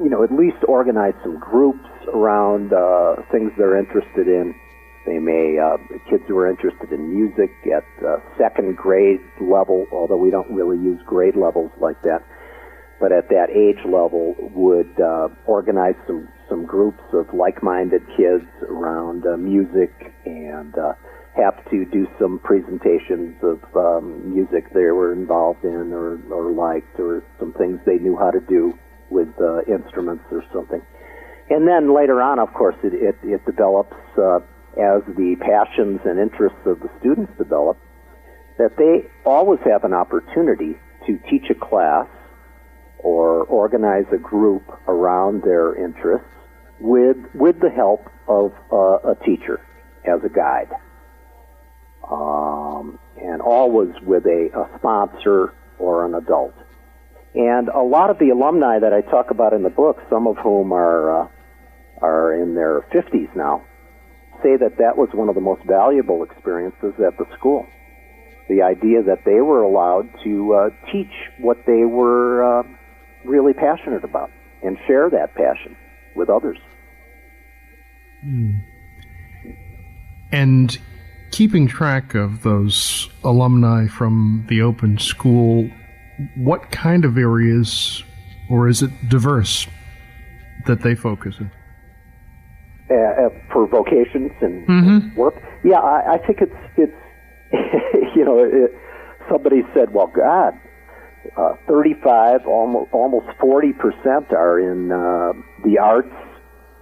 you 0.00 0.08
know, 0.08 0.24
at 0.24 0.32
least 0.32 0.56
organize 0.66 1.12
some 1.22 1.38
groups 1.38 1.88
around 2.14 2.72
uh, 2.72 3.16
things 3.30 3.52
they're 3.58 3.76
interested 3.76 4.26
in. 4.26 4.54
They 5.06 5.18
may, 5.18 5.58
uh, 5.58 5.76
kids 6.08 6.24
who 6.28 6.36
are 6.38 6.48
interested 6.48 6.92
in 6.92 7.12
music 7.14 7.50
at 7.66 7.84
uh, 8.04 8.16
second 8.38 8.76
grade 8.76 9.20
level, 9.40 9.86
although 9.92 10.16
we 10.16 10.30
don't 10.30 10.50
really 10.50 10.76
use 10.78 11.00
grade 11.06 11.36
levels 11.36 11.70
like 11.80 12.00
that, 12.02 12.24
but 13.00 13.12
at 13.12 13.28
that 13.28 13.48
age 13.50 13.84
level 13.84 14.34
would 14.54 14.92
uh, 15.00 15.28
organize 15.46 15.96
some, 16.06 16.28
some 16.48 16.64
groups 16.64 17.02
of 17.12 17.26
like-minded 17.34 18.02
kids 18.16 18.48
around 18.68 19.26
uh, 19.26 19.36
music 19.36 19.92
and 20.24 20.76
uh, 20.78 20.92
have 21.36 21.54
to 21.70 21.84
do 21.86 22.06
some 22.18 22.40
presentations 22.42 23.36
of 23.42 23.62
um, 23.76 24.34
music 24.34 24.72
they 24.74 24.90
were 24.90 25.12
involved 25.12 25.64
in 25.64 25.92
or, 25.92 26.18
or 26.32 26.50
liked 26.52 26.98
or 26.98 27.22
some 27.38 27.52
things 27.54 27.78
they 27.86 27.98
knew 27.98 28.16
how 28.16 28.30
to 28.30 28.40
do 28.48 28.74
with 29.10 29.28
uh, 29.40 29.62
instruments 29.72 30.24
or 30.30 30.42
something. 30.52 30.82
And 31.50 31.66
then 31.66 31.94
later 31.94 32.22
on, 32.22 32.38
of 32.38 32.52
course, 32.54 32.76
it, 32.82 32.94
it, 32.94 33.16
it 33.22 33.44
develops 33.44 33.94
uh, 34.18 34.38
as 34.78 35.02
the 35.16 35.36
passions 35.40 36.00
and 36.04 36.18
interests 36.18 36.62
of 36.66 36.78
the 36.80 36.88
students 37.00 37.32
develop, 37.38 37.76
that 38.58 38.76
they 38.76 39.08
always 39.24 39.60
have 39.64 39.84
an 39.84 39.92
opportunity 39.92 40.74
to 41.06 41.18
teach 41.30 41.50
a 41.50 41.54
class 41.54 42.06
or 42.98 43.44
organize 43.44 44.04
a 44.12 44.18
group 44.18 44.62
around 44.86 45.42
their 45.42 45.74
interests 45.74 46.28
with, 46.78 47.16
with 47.34 47.58
the 47.60 47.70
help 47.70 48.06
of 48.28 48.52
uh, 48.72 49.10
a 49.10 49.16
teacher 49.24 49.60
as 50.04 50.20
a 50.24 50.28
guide. 50.28 50.70
Um, 52.10 52.98
and 53.16 53.40
always 53.40 53.90
with 54.02 54.24
a, 54.26 54.48
a 54.54 54.78
sponsor 54.78 55.54
or 55.78 56.06
an 56.06 56.14
adult. 56.14 56.54
And 57.34 57.68
a 57.68 57.82
lot 57.82 58.10
of 58.10 58.18
the 58.18 58.30
alumni 58.30 58.80
that 58.80 58.92
I 58.92 59.02
talk 59.02 59.30
about 59.30 59.52
in 59.52 59.62
the 59.62 59.70
book, 59.70 59.98
some 60.10 60.26
of 60.26 60.36
whom 60.38 60.72
are 60.72 61.22
uh, 61.22 61.28
are 62.02 62.34
in 62.34 62.54
their 62.54 62.80
50s 62.92 63.34
now, 63.36 63.62
say 64.42 64.56
that 64.56 64.78
that 64.78 64.96
was 64.96 65.08
one 65.12 65.28
of 65.28 65.34
the 65.34 65.40
most 65.40 65.62
valuable 65.66 66.24
experiences 66.24 66.94
at 66.98 67.16
the 67.18 67.26
school. 67.38 67.66
The 68.48 68.62
idea 68.62 69.02
that 69.04 69.24
they 69.24 69.40
were 69.40 69.62
allowed 69.62 70.08
to 70.24 70.54
uh, 70.54 70.90
teach 70.90 71.12
what 71.38 71.58
they 71.66 71.84
were 71.84 72.42
uh, 72.42 72.62
really 73.24 73.52
passionate 73.52 74.02
about 74.02 74.30
and 74.62 74.76
share 74.86 75.08
that 75.10 75.34
passion 75.34 75.76
with 76.16 76.28
others. 76.28 76.58
Mm. 78.24 78.64
And 80.32 80.78
keeping 81.30 81.66
track 81.66 82.14
of 82.14 82.42
those 82.42 83.08
alumni 83.24 83.86
from 83.86 84.44
the 84.48 84.62
open 84.62 84.98
school, 84.98 85.70
what 86.36 86.70
kind 86.70 87.04
of 87.04 87.16
areas, 87.16 88.02
or 88.48 88.68
is 88.68 88.82
it 88.82 88.90
diverse, 89.08 89.66
that 90.66 90.82
they 90.82 90.94
focus 90.94 91.36
in? 91.38 91.50
Uh, 92.90 92.94
uh, 92.94 93.28
for 93.52 93.68
vocations 93.68 94.32
and 94.40 94.66
mm-hmm. 94.66 95.14
work. 95.14 95.34
Yeah, 95.62 95.78
I, 95.78 96.14
I 96.14 96.18
think 96.26 96.40
it's 96.40 96.52
it's 96.76 96.92
you 98.16 98.24
know 98.24 98.42
it, 98.42 98.72
somebody 99.30 99.62
said, 99.72 99.94
well, 99.94 100.08
God, 100.08 100.54
uh, 101.36 101.54
35, 101.68 102.46
almost 102.48 102.90
almost 102.92 103.26
40 103.40 103.72
percent 103.74 104.32
are 104.32 104.58
in 104.58 104.90
uh, 104.90 105.32
the 105.64 105.78
arts 105.78 106.12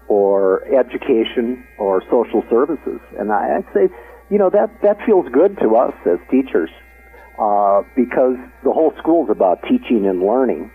or 0.09 0.65
education 0.75 1.63
or 1.79 2.03
social 2.11 2.43
services, 2.49 3.01
and 3.19 3.31
I, 3.31 3.59
I'd 3.59 3.75
say, 3.75 3.93
you 4.31 4.39
know, 4.39 4.51
that 4.51 4.71
that 4.83 4.99
feels 5.07 5.27
good 5.33 5.59
to 5.63 5.77
us 5.77 5.95
as 6.07 6.19
teachers 6.31 6.71
uh, 7.41 7.83
because 7.97 8.37
the 8.65 8.73
whole 8.73 8.93
school 8.99 9.25
is 9.25 9.31
about 9.31 9.63
teaching 9.63 10.07
and 10.07 10.21
learning. 10.21 10.71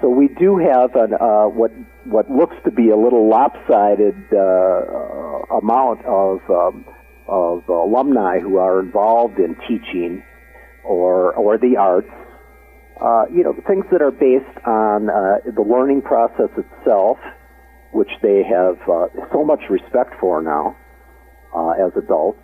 So 0.00 0.08
we 0.08 0.28
do 0.28 0.58
have 0.58 0.94
an, 0.94 1.14
uh, 1.14 1.46
what 1.46 1.72
what 2.04 2.30
looks 2.30 2.54
to 2.64 2.70
be 2.70 2.90
a 2.90 2.96
little 2.96 3.28
lopsided 3.28 4.14
uh, 4.32 5.58
amount 5.58 6.04
of 6.04 6.38
um, 6.48 6.84
of 7.26 7.68
alumni 7.68 8.38
who 8.38 8.58
are 8.58 8.80
involved 8.80 9.38
in 9.38 9.56
teaching 9.66 10.22
or 10.84 11.34
or 11.34 11.58
the 11.58 11.76
arts. 11.76 12.10
Uh, 13.00 13.24
you 13.32 13.44
know, 13.44 13.54
things 13.66 13.84
that 13.92 14.02
are 14.02 14.10
based 14.10 14.58
on 14.66 15.08
uh, 15.08 15.38
the 15.54 15.62
learning 15.62 16.02
process 16.02 16.50
itself, 16.58 17.16
which 17.92 18.10
they 18.22 18.42
have 18.42 18.76
uh, 18.90 19.06
so 19.32 19.44
much 19.44 19.60
respect 19.70 20.14
for 20.20 20.42
now 20.42 20.76
uh, 21.54 21.70
as 21.86 21.92
adults, 21.96 22.42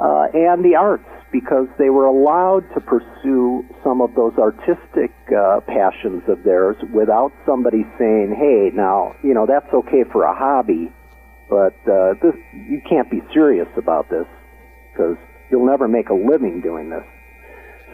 and 0.00 0.64
the 0.64 0.76
arts 0.76 1.04
because 1.32 1.66
they 1.78 1.90
were 1.90 2.06
allowed 2.06 2.62
to 2.74 2.80
pursue 2.80 3.64
some 3.84 4.00
of 4.00 4.14
those 4.14 4.32
artistic 4.38 5.12
uh, 5.30 5.60
passions 5.66 6.22
of 6.28 6.42
theirs 6.42 6.76
without 6.92 7.32
somebody 7.46 7.84
saying, 7.98 8.34
"Hey, 8.36 8.70
now 8.74 9.14
you 9.22 9.34
know 9.34 9.46
that's 9.46 9.72
okay 9.72 10.04
for 10.10 10.24
a 10.24 10.34
hobby, 10.34 10.90
but 11.48 11.76
uh, 11.86 12.14
this 12.22 12.34
you 12.52 12.80
can't 12.88 13.10
be 13.10 13.20
serious 13.32 13.68
about 13.76 14.10
this 14.10 14.26
because 14.92 15.16
you'll 15.50 15.66
never 15.66 15.86
make 15.86 16.08
a 16.08 16.14
living 16.14 16.60
doing 16.60 16.90
this." 16.90 17.04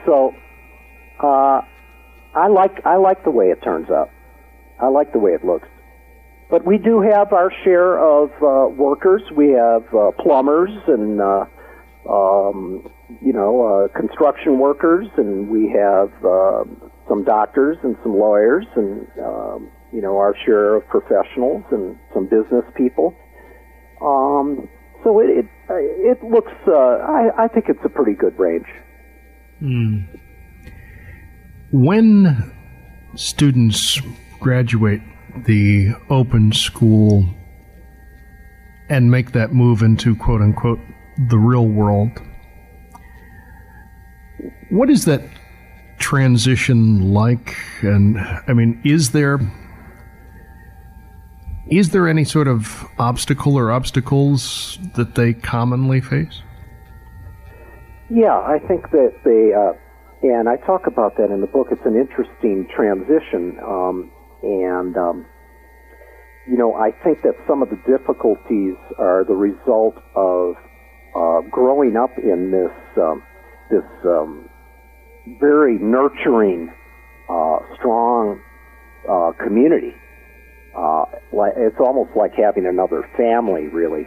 So, 0.07 0.33
uh, 1.23 1.61
I 2.35 2.49
like 2.49 2.85
I 2.87 2.97
like 2.97 3.25
the 3.25 3.31
way 3.31 3.47
it 3.47 3.63
turns 3.63 3.91
out. 3.91 4.11
I 4.81 4.89
like 4.89 5.13
the 5.13 5.19
way 5.19 5.33
it 5.33 5.45
looks. 5.45 5.69
But 6.49 6.65
we 6.65 6.79
do 6.79 7.01
have 7.01 7.33
our 7.33 7.51
share 7.65 7.99
of 7.99 8.31
uh, 8.41 8.69
workers. 8.69 9.23
We 9.35 9.51
have 9.51 9.83
uh, 9.93 10.13
plumbers 10.13 10.71
and 10.87 11.21
uh, 11.21 11.47
um, 12.09 12.89
you 13.21 13.33
know, 13.33 13.63
uh, 13.63 13.99
construction 13.99 14.59
workers, 14.59 15.07
and 15.17 15.49
we 15.49 15.73
have 15.77 16.11
uh, 16.25 16.65
some 17.09 17.25
doctors 17.25 17.77
and 17.83 17.97
some 18.03 18.19
lawyers, 18.19 18.67
and 18.77 19.07
um, 19.23 19.71
you 19.93 20.01
know, 20.01 20.17
our 20.17 20.35
share 20.45 20.77
of 20.77 20.87
professionals 20.89 21.65
and 21.71 21.99
some 22.15 22.25
business 22.25 22.65
people. 22.77 23.15
Um, 24.03 24.69
so 25.05 25.21
it 25.21 25.31
it, 25.31 25.47
it 25.71 26.25
looks. 26.25 26.53
Uh, 26.67 26.73
I, 26.73 27.45
I 27.45 27.49
think 27.49 27.67
it's 27.69 27.85
a 27.85 27.89
pretty 27.89 28.15
good 28.15 28.39
range. 28.39 28.67
Mm. 29.63 30.21
When 31.73 32.53
students 33.15 34.01
graduate 34.41 35.01
the 35.45 35.95
open 36.11 36.53
school 36.53 37.29
and 38.89 39.11
make 39.11 39.33
that 39.33 39.53
move 39.53 39.83
into 39.83 40.15
quote 40.17 40.41
unquote 40.41 40.81
the 41.19 41.39
real 41.39 41.67
world. 41.67 42.11
What 44.71 44.91
is 44.91 45.05
that 45.05 45.23
transition 45.99 47.13
like? 47.13 47.57
And 47.83 48.19
I 48.19 48.53
mean, 48.53 48.81
is 48.85 49.11
there 49.11 49.41
is 51.69 51.91
there 51.91 52.07
any 52.07 52.25
sort 52.25 52.47
of 52.47 52.87
obstacle 52.99 53.57
or 53.57 53.73
obstacles 53.73 54.79
that 54.95 55.17
they 55.17 55.33
commonly 55.33 56.01
face? 56.01 56.43
Yeah, 58.09 58.39
I 58.39 58.61
think 58.69 58.91
that 58.93 59.15
they, 59.25 59.53
uh, 59.53 59.73
and 60.23 60.49
I 60.49 60.57
talk 60.65 60.87
about 60.87 61.17
that 61.17 61.33
in 61.33 61.41
the 61.41 61.49
book. 61.49 61.69
It's 61.73 61.85
an 61.85 61.97
interesting 61.97 62.69
transition, 62.75 63.59
um, 63.67 64.13
and 64.45 64.97
um, 64.97 65.27
you 66.47 66.57
know, 66.57 66.75
I 66.75 66.93
think 67.03 67.23
that 67.23 67.35
some 67.49 67.63
of 67.63 67.71
the 67.71 67.81
difficulties 67.85 68.77
are 68.99 69.25
the 69.27 69.35
result 69.35 69.97
of 70.15 70.55
uh, 71.15 71.41
growing 71.51 71.97
up 71.97 72.11
in 72.19 72.51
this 72.51 72.75
um, 72.99 73.23
this 73.71 73.85
um, 74.05 74.49
very 75.41 75.79
nurturing, 75.79 76.73
uh, 77.29 77.59
strong 77.79 78.41
uh, 79.09 79.33
community. 79.43 79.95
Uh, 80.77 81.05
it's 81.57 81.81
almost 81.81 82.11
like 82.17 82.33
having 82.35 82.67
another 82.67 83.09
family, 83.17 83.67
really. 83.69 84.07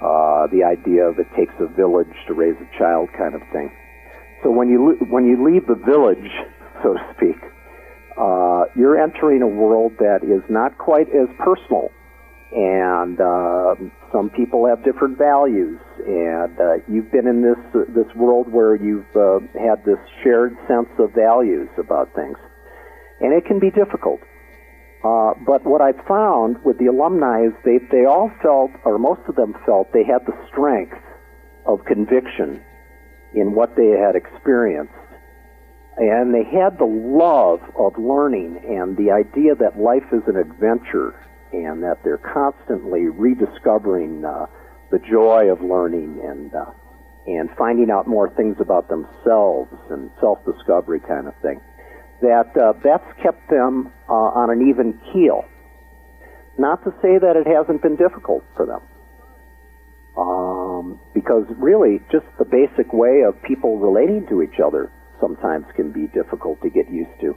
Uh, 0.00 0.46
the 0.50 0.62
idea 0.64 1.04
of 1.04 1.18
it 1.18 1.26
takes 1.36 1.54
a 1.60 1.66
village 1.74 2.12
to 2.26 2.34
raise 2.34 2.56
a 2.58 2.78
child, 2.78 3.08
kind 3.16 3.34
of 3.34 3.42
thing. 3.52 3.70
So 4.42 4.50
when 4.50 4.68
you 4.68 4.96
when 5.08 5.26
you 5.26 5.42
leave 5.42 5.66
the 5.66 5.78
village, 5.78 6.30
so 6.82 6.94
to 6.94 7.14
speak, 7.16 7.38
uh, 8.18 8.64
you're 8.76 9.00
entering 9.00 9.42
a 9.42 9.48
world 9.48 9.92
that 9.98 10.20
is 10.22 10.42
not 10.50 10.76
quite 10.78 11.08
as 11.08 11.28
personal 11.38 11.90
and 12.52 13.18
uh, 13.18 13.74
some 14.12 14.28
people 14.30 14.66
have 14.68 14.84
different 14.84 15.16
values. 15.16 15.80
And 16.06 16.58
uh, 16.58 16.82
you've 16.88 17.12
been 17.12 17.28
in 17.28 17.42
this 17.42 17.58
uh, 17.74 17.86
this 17.94 18.12
world 18.16 18.50
where 18.50 18.74
you've 18.74 19.14
uh, 19.14 19.38
had 19.54 19.84
this 19.84 19.98
shared 20.22 20.56
sense 20.66 20.88
of 20.98 21.12
values 21.14 21.68
about 21.78 22.12
things, 22.14 22.36
and 23.20 23.32
it 23.32 23.46
can 23.46 23.60
be 23.60 23.70
difficult. 23.70 24.20
Uh, 25.04 25.34
but 25.46 25.64
what 25.64 25.80
I 25.80 25.92
found 26.06 26.58
with 26.64 26.78
the 26.78 26.86
alumni 26.86 27.46
is 27.46 27.52
they 27.64 27.78
they 27.90 28.04
all 28.04 28.30
felt, 28.42 28.70
or 28.84 28.98
most 28.98 29.22
of 29.28 29.36
them 29.36 29.54
felt, 29.64 29.92
they 29.92 30.02
had 30.02 30.26
the 30.26 30.34
strength 30.50 30.98
of 31.66 31.84
conviction 31.86 32.60
in 33.34 33.54
what 33.54 33.76
they 33.76 33.90
had 33.90 34.16
experienced, 34.16 34.92
and 35.98 36.34
they 36.34 36.44
had 36.44 36.78
the 36.78 36.84
love 36.84 37.60
of 37.78 37.92
learning 37.96 38.58
and 38.66 38.96
the 38.96 39.10
idea 39.12 39.54
that 39.54 39.78
life 39.78 40.06
is 40.12 40.22
an 40.26 40.36
adventure 40.36 41.14
and 41.52 41.82
that 41.82 41.98
they're 42.02 42.18
constantly 42.18 43.06
rediscovering 43.06 44.24
uh, 44.24 44.46
the 44.92 45.00
joy 45.10 45.50
of 45.50 45.60
learning 45.60 46.20
and 46.22 46.54
uh, 46.54 46.70
and 47.26 47.48
finding 47.56 47.90
out 47.90 48.06
more 48.06 48.28
things 48.36 48.56
about 48.60 48.88
themselves 48.88 49.72
and 49.90 50.10
self-discovery 50.20 51.00
kind 51.00 51.26
of 51.26 51.34
thing. 51.40 51.60
That 52.20 52.52
uh, 52.54 52.74
that's 52.84 53.08
kept 53.22 53.48
them 53.50 53.90
uh, 54.08 54.38
on 54.38 54.50
an 54.50 54.68
even 54.68 55.00
keel. 55.12 55.44
Not 56.58 56.84
to 56.84 56.90
say 57.00 57.18
that 57.18 57.34
it 57.34 57.46
hasn't 57.48 57.82
been 57.82 57.96
difficult 57.96 58.44
for 58.54 58.66
them, 58.66 58.82
um, 60.16 61.00
because 61.14 61.46
really, 61.56 61.98
just 62.12 62.26
the 62.38 62.44
basic 62.44 62.92
way 62.92 63.22
of 63.26 63.42
people 63.42 63.78
relating 63.78 64.28
to 64.28 64.42
each 64.42 64.60
other 64.62 64.92
sometimes 65.20 65.64
can 65.74 65.90
be 65.90 66.06
difficult 66.12 66.60
to 66.62 66.68
get 66.68 66.90
used 66.90 67.18
to. 67.22 67.34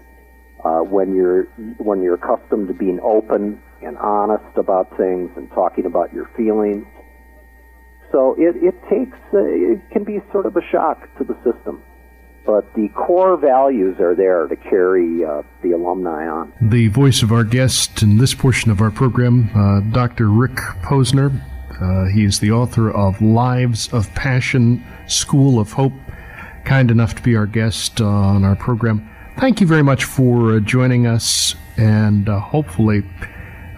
Uh, 0.64 0.82
when 0.82 1.16
you're 1.16 1.46
when 1.78 2.04
you're 2.04 2.16
accustomed 2.16 2.68
to 2.68 2.74
being 2.74 3.00
open 3.02 3.62
and 3.82 3.98
honest 3.98 4.58
about 4.58 4.90
things 4.98 5.30
and 5.38 5.50
talking 5.52 5.86
about 5.86 6.12
your 6.12 6.30
feelings, 6.36 6.86
so 8.12 8.36
it 8.38 8.56
it 8.62 8.76
takes 8.90 9.18
uh, 9.34 9.40
it 9.44 9.82
can 9.92 10.04
be 10.04 10.20
sort 10.32 10.46
of 10.46 10.56
a 10.56 10.62
shock 10.72 11.08
to 11.18 11.24
the 11.24 11.36
system. 11.44 11.82
But 12.46 12.72
the 12.76 12.90
core 12.90 13.38
values 13.38 14.00
are 14.00 14.14
there 14.14 14.46
to 14.48 14.56
carry 14.56 15.26
uh, 15.26 15.42
the 15.64 15.72
alumni 15.72 16.28
on. 16.28 16.54
The 16.62 16.90
voice 16.90 17.24
of 17.24 17.32
our 17.32 17.44
guest 17.44 18.04
in 18.04 18.18
this 18.18 18.36
portion 18.36 18.70
of 18.70 18.82
our 18.82 18.92
program, 18.92 19.50
uh, 19.56 19.80
Dr. 19.92 20.30
Rick 20.30 20.58
Posner. 20.84 21.42
Uh, 21.82 22.06
he 22.14 22.24
is 22.24 22.40
the 22.40 22.52
author 22.52 22.92
of 22.92 23.20
Lives 23.20 23.92
of 23.92 24.14
Passion, 24.14 24.86
School 25.08 25.60
of 25.60 25.72
Hope, 25.72 25.94
kind 26.66 26.92
enough 26.92 27.16
to 27.16 27.24
be 27.24 27.36
our 27.36 27.48
guest 27.48 28.00
uh, 28.00 28.06
on 28.06 28.44
our 28.44 28.56
program. 28.56 29.10
Thank 29.40 29.60
you 29.60 29.66
very 29.66 29.84
much 29.84 30.04
for 30.04 30.56
uh, 30.56 30.60
joining 30.60 31.08
us, 31.08 31.56
and 31.78 32.28
hopefully, 32.28 33.04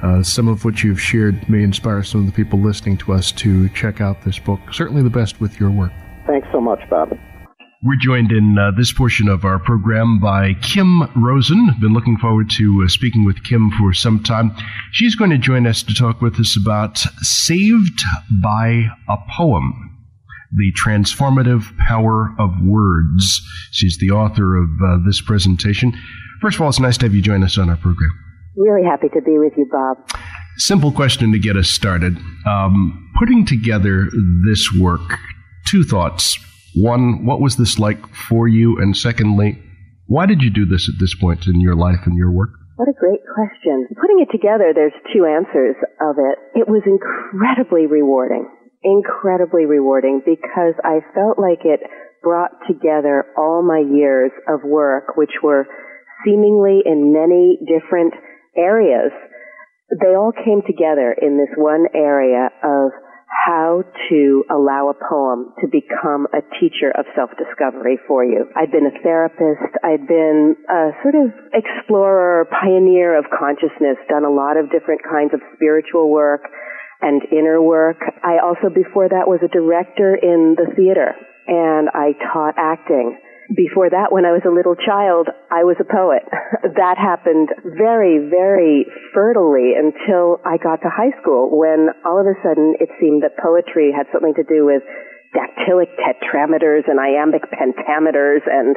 uh, 0.04 0.24
some 0.24 0.48
of 0.48 0.66
what 0.66 0.84
you've 0.84 1.02
shared 1.02 1.48
may 1.50 1.64
inspire 1.64 2.04
some 2.04 2.22
of 2.22 2.28
the 2.28 2.34
people 2.34 2.60
listening 2.60 2.98
to 2.98 3.14
us 3.14 3.32
to 3.34 3.70
check 3.70 4.02
out 4.02 4.24
this 4.24 4.40
book. 4.40 4.60
Certainly 4.72 5.04
the 5.04 5.10
best 5.10 5.40
with 5.42 5.60
your 5.60 5.72
work. 5.72 5.92
Thanks 6.26 6.48
so 6.52 6.62
much, 6.62 6.80
Bob. 6.90 7.18
We're 7.84 7.96
joined 8.02 8.32
in 8.32 8.58
uh, 8.58 8.72
this 8.76 8.92
portion 8.92 9.30
of 9.30 9.46
our 9.46 9.60
program 9.60 10.20
by 10.20 10.56
Kim 10.64 11.04
Rosen. 11.16 11.76
Been 11.80 11.94
looking 11.94 12.18
forward 12.18 12.50
to 12.52 12.84
uh, 12.84 12.88
speaking 12.88 13.24
with 13.24 13.44
Kim 13.44 13.72
for 13.78 13.94
some 13.94 14.24
time. 14.24 14.52
She's 14.92 15.16
going 15.16 15.30
to 15.30 15.38
join 15.38 15.68
us 15.68 15.84
to 15.84 15.94
talk 15.94 16.22
with 16.22 16.40
us 16.40 16.58
about 16.60 16.98
Saved 17.22 18.02
by 18.42 18.88
a 19.08 19.18
Poem 19.36 19.88
the 20.56 20.72
transformative 20.74 21.78
power 21.78 22.34
of 22.40 22.52
words. 22.64 23.42
She's 23.72 23.98
the 23.98 24.12
author 24.12 24.56
of 24.56 24.70
uh, 24.84 24.98
this 25.06 25.22
presentation. 25.22 25.94
First 26.42 26.56
of 26.56 26.62
all, 26.62 26.70
it's 26.70 26.80
nice 26.80 26.98
to 27.00 27.06
have 27.06 27.14
you 27.14 27.22
join 27.22 27.44
us 27.44 27.58
on 27.58 27.70
our 27.70 27.78
program. 27.78 28.12
Really 28.58 28.84
happy 28.84 29.08
to 29.14 29.22
be 29.22 29.38
with 29.38 29.54
you, 29.56 29.70
Bob. 29.72 29.98
Simple 30.58 30.92
question 30.92 31.32
to 31.32 31.40
get 31.40 31.56
us 31.56 31.70
started. 31.70 32.18
Um, 32.46 33.12
putting 33.20 33.46
together 33.46 34.10
this 34.48 34.74
work, 34.74 35.20
two 35.68 35.84
thoughts. 35.84 36.38
One, 36.76 37.26
what 37.26 37.40
was 37.40 37.56
this 37.56 37.80
like 37.80 38.04
for 38.14 38.48
you? 38.48 38.78
And 38.80 38.98
secondly, 38.98 39.62
why 40.08 40.26
did 40.26 40.42
you 40.42 40.50
do 40.50 40.66
this 40.66 40.90
at 40.90 41.00
this 41.00 41.14
point 41.16 41.48
in 41.48 41.62
your 41.62 41.76
life 41.76 42.06
and 42.06 42.18
your 42.18 42.32
work? 42.32 42.50
What 42.76 42.90
a 42.90 42.94
great 43.00 43.22
question. 43.34 43.88
Putting 44.00 44.20
it 44.20 44.32
together, 44.32 44.72
there's 44.74 44.94
two 45.14 45.26
answers 45.26 45.76
of 46.02 46.18
it. 46.18 46.60
It 46.60 46.68
was 46.68 46.82
incredibly 46.86 47.86
rewarding 47.86 48.50
incredibly 48.84 49.66
rewarding 49.66 50.22
because 50.26 50.76
I 50.84 51.00
felt 51.14 51.40
like 51.40 51.66
it 51.66 51.82
brought 52.22 52.52
together 52.68 53.26
all 53.38 53.62
my 53.62 53.80
years 53.80 54.32
of 54.48 54.64
work, 54.64 55.18
which 55.18 55.42
were 55.44 55.66
seemingly 56.26 56.82
in 56.86 57.14
many 57.14 57.60
different 57.66 58.14
areas. 58.58 59.12
They 60.02 60.16
all 60.16 60.34
came 60.34 60.62
together 60.66 61.16
in 61.16 61.38
this 61.38 61.54
one 61.56 61.88
area 61.96 62.50
of 62.64 62.92
how 63.28 63.84
to 64.10 64.44
allow 64.50 64.90
a 64.90 64.98
poem 64.98 65.54
to 65.62 65.68
become 65.68 66.28
a 66.34 66.42
teacher 66.60 66.92
of 66.98 67.06
self-discovery 67.16 68.00
for 68.08 68.26
you. 68.26 68.48
I'd 68.56 68.72
been 68.72 68.88
a 68.88 68.96
therapist. 69.04 69.72
I'd 69.84 70.08
been 70.08 70.56
a 70.68 70.92
sort 71.04 71.16
of 71.16 71.32
explorer, 71.54 72.48
pioneer 72.52 73.18
of 73.18 73.26
consciousness, 73.32 73.96
done 74.10 74.26
a 74.26 74.32
lot 74.32 74.58
of 74.58 74.72
different 74.72 75.02
kinds 75.04 75.34
of 75.34 75.40
spiritual 75.56 76.10
work 76.10 76.42
and 77.02 77.22
inner 77.32 77.62
work. 77.62 77.98
I 78.24 78.40
also, 78.44 78.74
before 78.74 79.08
that, 79.08 79.28
was 79.28 79.40
a 79.44 79.52
director 79.52 80.16
in 80.16 80.56
the 80.58 80.74
theater 80.76 81.16
and 81.48 81.90
I 81.94 82.12
taught 82.34 82.56
acting. 82.58 83.18
Before 83.48 83.90
that, 83.90 84.12
when 84.12 84.28
I 84.28 84.36
was 84.36 84.44
a 84.44 84.52
little 84.52 84.76
child, 84.76 85.32
I 85.48 85.64
was 85.64 85.80
a 85.80 85.88
poet. 85.88 86.28
that 86.76 87.00
happened 87.00 87.48
very, 87.64 88.20
very 88.28 88.84
fertilely 89.16 89.72
until 89.72 90.44
I 90.44 90.60
got 90.60 90.84
to 90.84 90.92
high 90.92 91.16
school 91.24 91.56
when 91.56 91.88
all 92.04 92.20
of 92.20 92.28
a 92.28 92.36
sudden 92.44 92.76
it 92.80 92.92
seemed 93.00 93.24
that 93.24 93.40
poetry 93.40 93.96
had 93.96 94.12
something 94.12 94.36
to 94.36 94.44
do 94.44 94.68
with 94.68 94.84
dactylic 95.32 95.96
tetrameters 95.96 96.88
and 96.88 97.00
iambic 97.00 97.44
pentameters 97.52 98.44
and 98.48 98.76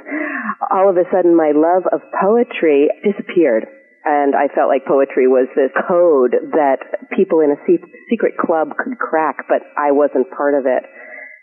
all 0.70 0.90
of 0.90 0.96
a 0.96 1.06
sudden 1.10 1.34
my 1.34 1.50
love 1.54 1.86
of 1.90 2.00
poetry 2.20 2.90
disappeared 3.02 3.66
and 4.04 4.34
I 4.34 4.48
felt 4.54 4.72
like 4.72 4.88
poetry 4.88 5.28
was 5.28 5.48
this 5.52 5.72
code 5.84 6.32
that 6.56 6.80
people 7.12 7.40
in 7.40 7.52
a 7.52 7.60
secret 8.08 8.32
club 8.40 8.72
could 8.80 8.96
crack, 8.96 9.44
but 9.48 9.60
I 9.76 9.92
wasn't 9.92 10.30
part 10.32 10.54
of 10.56 10.64
it. 10.64 10.88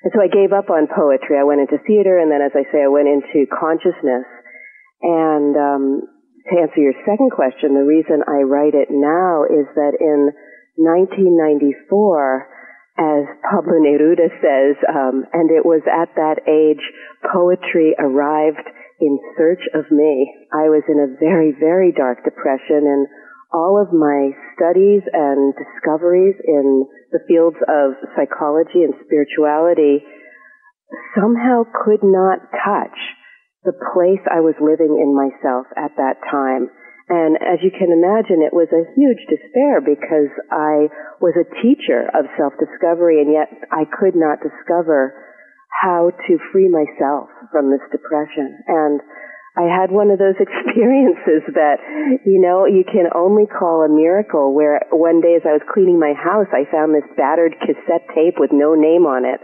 And 0.04 0.14
so 0.14 0.22
I 0.22 0.30
gave 0.30 0.54
up 0.54 0.70
on 0.70 0.86
poetry. 0.88 1.38
I 1.40 1.44
went 1.44 1.62
into 1.62 1.82
theater, 1.86 2.18
and 2.20 2.30
then, 2.30 2.42
as 2.42 2.54
I 2.54 2.70
say, 2.72 2.86
I 2.86 2.92
went 2.92 3.10
into 3.10 3.50
consciousness. 3.50 4.30
And 5.02 5.54
um, 5.58 5.84
to 6.50 6.54
answer 6.62 6.80
your 6.80 6.98
second 7.06 7.32
question, 7.32 7.74
the 7.74 7.86
reason 7.86 8.22
I 8.28 8.46
write 8.46 8.74
it 8.74 8.90
now 8.90 9.44
is 9.44 9.66
that 9.76 9.98
in 10.00 10.32
1994, 10.78 12.48
as 12.98 13.26
Pablo 13.46 13.78
Neruda 13.78 14.30
says, 14.42 14.74
um, 14.90 15.26
and 15.34 15.50
it 15.54 15.66
was 15.66 15.82
at 15.86 16.10
that 16.18 16.42
age 16.50 16.82
poetry 17.30 17.94
arrived 17.98 18.66
in 19.00 19.20
search 19.38 19.62
of 19.74 19.86
me. 19.92 20.34
I 20.54 20.70
was 20.74 20.82
in 20.90 20.98
a 20.98 21.14
very, 21.22 21.54
very 21.54 21.92
dark 21.92 22.24
depression 22.26 22.90
and 22.90 23.06
all 23.54 23.80
of 23.80 23.96
my 23.96 24.36
studies 24.56 25.02
and 25.14 25.54
discoveries 25.56 26.36
in 26.44 26.86
the 27.12 27.24
fields 27.28 27.58
of 27.68 27.96
psychology 28.16 28.84
and 28.84 28.94
spirituality 29.06 30.04
somehow 31.16 31.64
could 31.64 32.04
not 32.04 32.44
touch 32.52 32.98
the 33.64 33.76
place 33.94 34.24
I 34.28 34.40
was 34.40 34.56
living 34.60 35.00
in 35.00 35.16
myself 35.16 35.68
at 35.76 35.96
that 36.00 36.20
time. 36.32 36.72
And 37.08 37.40
as 37.40 37.64
you 37.64 37.72
can 37.72 37.92
imagine, 37.92 38.44
it 38.44 38.52
was 38.52 38.68
a 38.76 38.88
huge 38.96 39.24
despair 39.32 39.80
because 39.80 40.32
I 40.52 40.92
was 41.24 41.36
a 41.40 41.48
teacher 41.64 42.12
of 42.12 42.28
self-discovery 42.36 43.24
and 43.24 43.32
yet 43.32 43.48
I 43.72 43.88
could 43.88 44.16
not 44.16 44.44
discover 44.44 45.16
how 45.84 46.12
to 46.12 46.34
free 46.52 46.68
myself 46.68 47.32
from 47.52 47.72
this 47.72 47.84
depression. 47.92 48.60
And 48.68 49.00
I 49.58 49.66
had 49.66 49.90
one 49.90 50.14
of 50.14 50.22
those 50.22 50.38
experiences 50.40 51.44
that, 51.58 51.82
you 52.26 52.40
know, 52.40 52.66
you 52.66 52.86
can 52.86 53.10
only 53.14 53.50
call 53.50 53.82
a 53.82 53.90
miracle 53.90 54.54
where 54.54 54.86
one 54.94 55.22
day 55.22 55.36
as 55.36 55.44
I 55.46 55.58
was 55.58 55.66
cleaning 55.66 56.00
my 56.00 56.14
house, 56.14 56.48
I 56.54 56.70
found 56.70 56.94
this 56.94 57.08
battered 57.18 57.58
cassette 57.60 58.06
tape 58.14 58.38
with 58.38 58.54
no 58.54 58.78
name 58.78 59.10
on 59.10 59.26
it 59.26 59.42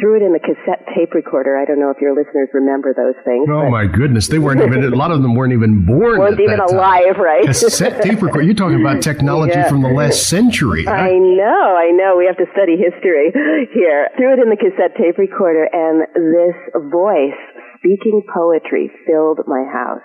threw 0.00 0.16
it 0.16 0.22
in 0.22 0.32
the 0.32 0.40
cassette 0.40 0.84
tape 0.92 1.14
recorder. 1.14 1.56
I 1.56 1.64
don't 1.64 1.80
know 1.80 1.90
if 1.90 1.96
your 2.00 2.14
listeners 2.14 2.48
remember 2.52 2.92
those 2.92 3.16
things. 3.24 3.48
Oh 3.48 3.70
my 3.70 3.86
goodness, 3.86 4.28
they 4.28 4.38
weren't 4.38 4.60
even. 4.60 4.84
A 4.84 4.96
lot 4.96 5.10
of 5.10 5.22
them 5.22 5.34
weren't 5.34 5.52
even 5.52 5.86
born. 5.86 6.18
weren't 6.18 6.40
even 6.40 6.60
alive, 6.60 7.16
right? 7.16 7.44
Cassette 7.44 8.02
tape 8.02 8.20
recorder. 8.20 8.44
You're 8.44 8.54
talking 8.54 8.80
about 8.80 9.02
technology 9.02 9.56
yeah. 9.56 9.68
from 9.68 9.82
the 9.82 9.88
last 9.88 10.28
century. 10.28 10.84
Huh? 10.84 10.92
I 10.92 11.16
know, 11.16 11.76
I 11.76 11.90
know. 11.92 12.16
We 12.16 12.26
have 12.26 12.36
to 12.36 12.46
study 12.52 12.76
history 12.76 13.32
here. 13.72 14.08
Threw 14.16 14.36
it 14.36 14.40
in 14.40 14.50
the 14.50 14.60
cassette 14.60 14.96
tape 14.96 15.18
recorder, 15.18 15.68
and 15.72 16.04
this 16.14 16.56
voice 16.92 17.40
speaking 17.86 18.26
poetry 18.26 18.90
filled 19.06 19.46
my 19.46 19.62
house. 19.62 20.02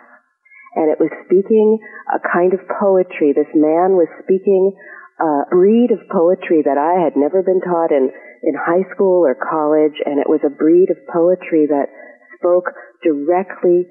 And 0.76 0.88
it 0.94 1.02
was 1.02 1.10
speaking 1.26 1.80
a 2.14 2.22
kind 2.22 2.54
of 2.54 2.62
poetry. 2.80 3.34
This 3.34 3.50
man 3.58 3.98
was 3.98 4.08
speaking 4.24 4.78
a 5.20 5.50
breed 5.50 5.90
of 5.90 6.00
poetry 6.14 6.62
that 6.64 6.78
I 6.78 7.02
had 7.02 7.18
never 7.18 7.42
been 7.42 7.60
taught 7.60 7.92
in 7.92 8.12
in 8.44 8.56
high 8.58 8.86
school 8.94 9.26
or 9.26 9.36
college, 9.36 9.98
and 10.06 10.18
it 10.18 10.30
was 10.30 10.42
a 10.46 10.50
breed 10.50 10.90
of 10.90 10.98
poetry 11.14 11.68
that 11.68 11.94
spoke 12.38 12.74
directly 13.04 13.86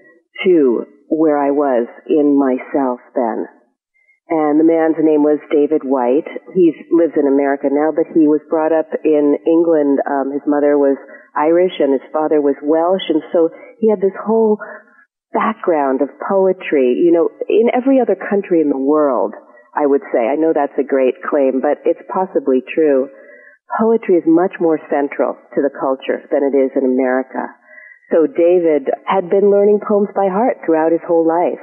to 0.44 0.86
where 1.08 1.38
I 1.38 1.50
was 1.50 1.86
in 2.06 2.34
myself 2.38 2.98
then. 3.14 3.46
And 4.30 4.62
the 4.62 4.66
man's 4.66 4.94
name 5.02 5.26
was 5.26 5.42
David 5.50 5.82
Whyte. 5.82 6.30
He 6.54 6.70
lives 6.94 7.18
in 7.18 7.26
America 7.26 7.66
now, 7.66 7.90
but 7.90 8.06
he 8.14 8.30
was 8.30 8.38
brought 8.46 8.70
up 8.70 8.86
in 9.02 9.34
England. 9.42 9.98
Um, 10.06 10.30
his 10.30 10.46
mother 10.46 10.78
was 10.78 10.94
Irish 11.34 11.74
and 11.82 11.90
his 11.90 12.06
father 12.14 12.38
was 12.38 12.54
Welsh, 12.62 13.10
and 13.10 13.26
so 13.34 13.50
he 13.82 13.90
had 13.90 13.98
this 13.98 14.14
whole 14.14 14.62
background 15.34 15.98
of 15.98 16.14
poetry. 16.22 16.94
You 17.02 17.10
know, 17.10 17.26
in 17.50 17.74
every 17.74 17.98
other 17.98 18.14
country 18.14 18.62
in 18.62 18.70
the 18.70 18.78
world, 18.78 19.34
I 19.74 19.90
would 19.90 20.02
say. 20.14 20.30
I 20.30 20.38
know 20.38 20.54
that's 20.54 20.78
a 20.78 20.86
great 20.86 21.18
claim, 21.26 21.58
but 21.58 21.82
it's 21.82 22.02
possibly 22.06 22.62
true 22.62 23.10
poetry 23.78 24.16
is 24.18 24.26
much 24.26 24.54
more 24.58 24.78
central 24.90 25.38
to 25.54 25.60
the 25.62 25.70
culture 25.70 26.26
than 26.30 26.42
it 26.42 26.56
is 26.56 26.74
in 26.74 26.82
America. 26.82 27.46
So 28.10 28.26
David 28.26 28.90
had 29.06 29.30
been 29.30 29.50
learning 29.50 29.80
poems 29.86 30.10
by 30.14 30.26
heart 30.26 30.58
throughout 30.66 30.90
his 30.90 31.04
whole 31.06 31.26
life. 31.26 31.62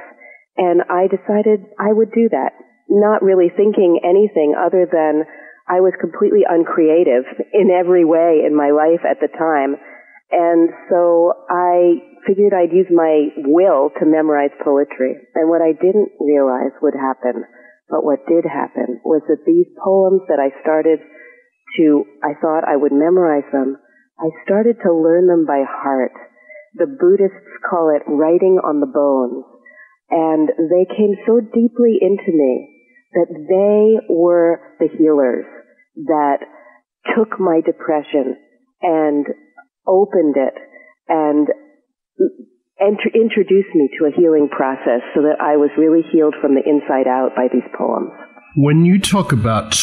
And 0.58 0.82
I 0.90 1.06
decided 1.06 1.70
I 1.78 1.94
would 1.94 2.10
do 2.10 2.28
that, 2.34 2.52
not 2.90 3.22
really 3.22 3.48
thinking 3.48 4.02
anything 4.02 4.58
other 4.58 4.90
than 4.90 5.22
I 5.70 5.78
was 5.78 5.94
completely 6.00 6.42
uncreative 6.42 7.24
in 7.54 7.70
every 7.70 8.04
way 8.04 8.42
in 8.42 8.56
my 8.56 8.74
life 8.74 9.06
at 9.06 9.22
the 9.22 9.30
time. 9.30 9.78
And 10.34 10.68
so 10.90 11.32
I 11.48 12.02
figured 12.26 12.52
I'd 12.52 12.74
use 12.74 12.90
my 12.90 13.30
will 13.46 13.94
to 14.00 14.04
memorize 14.04 14.52
poetry. 14.64 15.14
And 15.36 15.48
what 15.48 15.62
I 15.62 15.72
didn't 15.72 16.12
realize 16.20 16.74
would 16.82 16.96
happen, 16.98 17.44
but 17.88 18.04
what 18.04 18.26
did 18.26 18.44
happen, 18.44 19.00
was 19.04 19.22
that 19.28 19.46
these 19.46 19.68
poems 19.78 20.26
that 20.28 20.40
I 20.40 20.50
started 20.60 21.00
to, 21.78 22.04
I 22.24 22.34
thought 22.40 22.68
I 22.68 22.76
would 22.76 22.92
memorize 22.92 23.46
them, 23.52 23.78
I 24.18 24.28
started 24.44 24.76
to 24.82 24.92
learn 24.92 25.28
them 25.28 25.46
by 25.46 25.62
heart. 25.64 26.12
The 26.74 26.90
Buddhists 26.90 27.62
call 27.62 27.94
it 27.94 28.02
writing 28.10 28.58
on 28.58 28.80
the 28.80 28.90
bones. 28.90 29.44
And 30.10 30.48
they 30.48 30.86
came 30.96 31.16
so 31.26 31.40
deeply 31.40 31.98
into 32.00 32.32
me 32.32 32.78
that 33.12 33.28
they 33.28 34.14
were 34.14 34.60
the 34.78 34.88
healers 34.98 35.44
that 36.06 36.38
took 37.16 37.38
my 37.40 37.60
depression 37.64 38.36
and 38.82 39.26
opened 39.86 40.36
it 40.36 40.54
and 41.08 41.48
ent- 42.80 43.14
introduced 43.14 43.74
me 43.74 43.88
to 43.98 44.06
a 44.06 44.12
healing 44.16 44.48
process 44.48 45.00
so 45.14 45.22
that 45.22 45.40
I 45.40 45.56
was 45.56 45.70
really 45.76 46.02
healed 46.12 46.34
from 46.40 46.54
the 46.54 46.62
inside 46.64 47.06
out 47.08 47.30
by 47.34 47.48
these 47.52 47.66
poems. 47.76 48.10
When 48.56 48.84
you 48.84 48.98
talk 48.98 49.32
about 49.32 49.76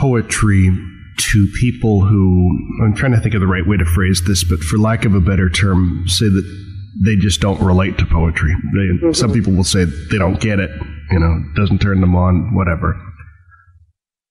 poetry 0.00 0.70
to 1.16 1.48
people 1.60 2.04
who, 2.04 2.50
I'm 2.82 2.94
trying 2.94 3.12
to 3.12 3.20
think 3.20 3.34
of 3.34 3.40
the 3.40 3.46
right 3.46 3.66
way 3.66 3.76
to 3.76 3.84
phrase 3.84 4.22
this, 4.26 4.44
but 4.44 4.60
for 4.60 4.78
lack 4.78 5.04
of 5.04 5.14
a 5.14 5.20
better 5.20 5.48
term, 5.48 6.04
say 6.08 6.26
that 6.26 6.73
they 7.02 7.16
just 7.16 7.40
don't 7.40 7.60
relate 7.60 7.98
to 7.98 8.06
poetry. 8.06 8.54
They, 8.54 9.06
mm-hmm. 9.06 9.12
Some 9.12 9.32
people 9.32 9.52
will 9.52 9.64
say 9.64 9.84
they 9.84 10.18
don't 10.18 10.40
get 10.40 10.60
it, 10.60 10.70
you 11.10 11.18
know, 11.18 11.42
doesn't 11.56 11.80
turn 11.80 12.00
them 12.00 12.14
on, 12.14 12.54
whatever. 12.54 12.94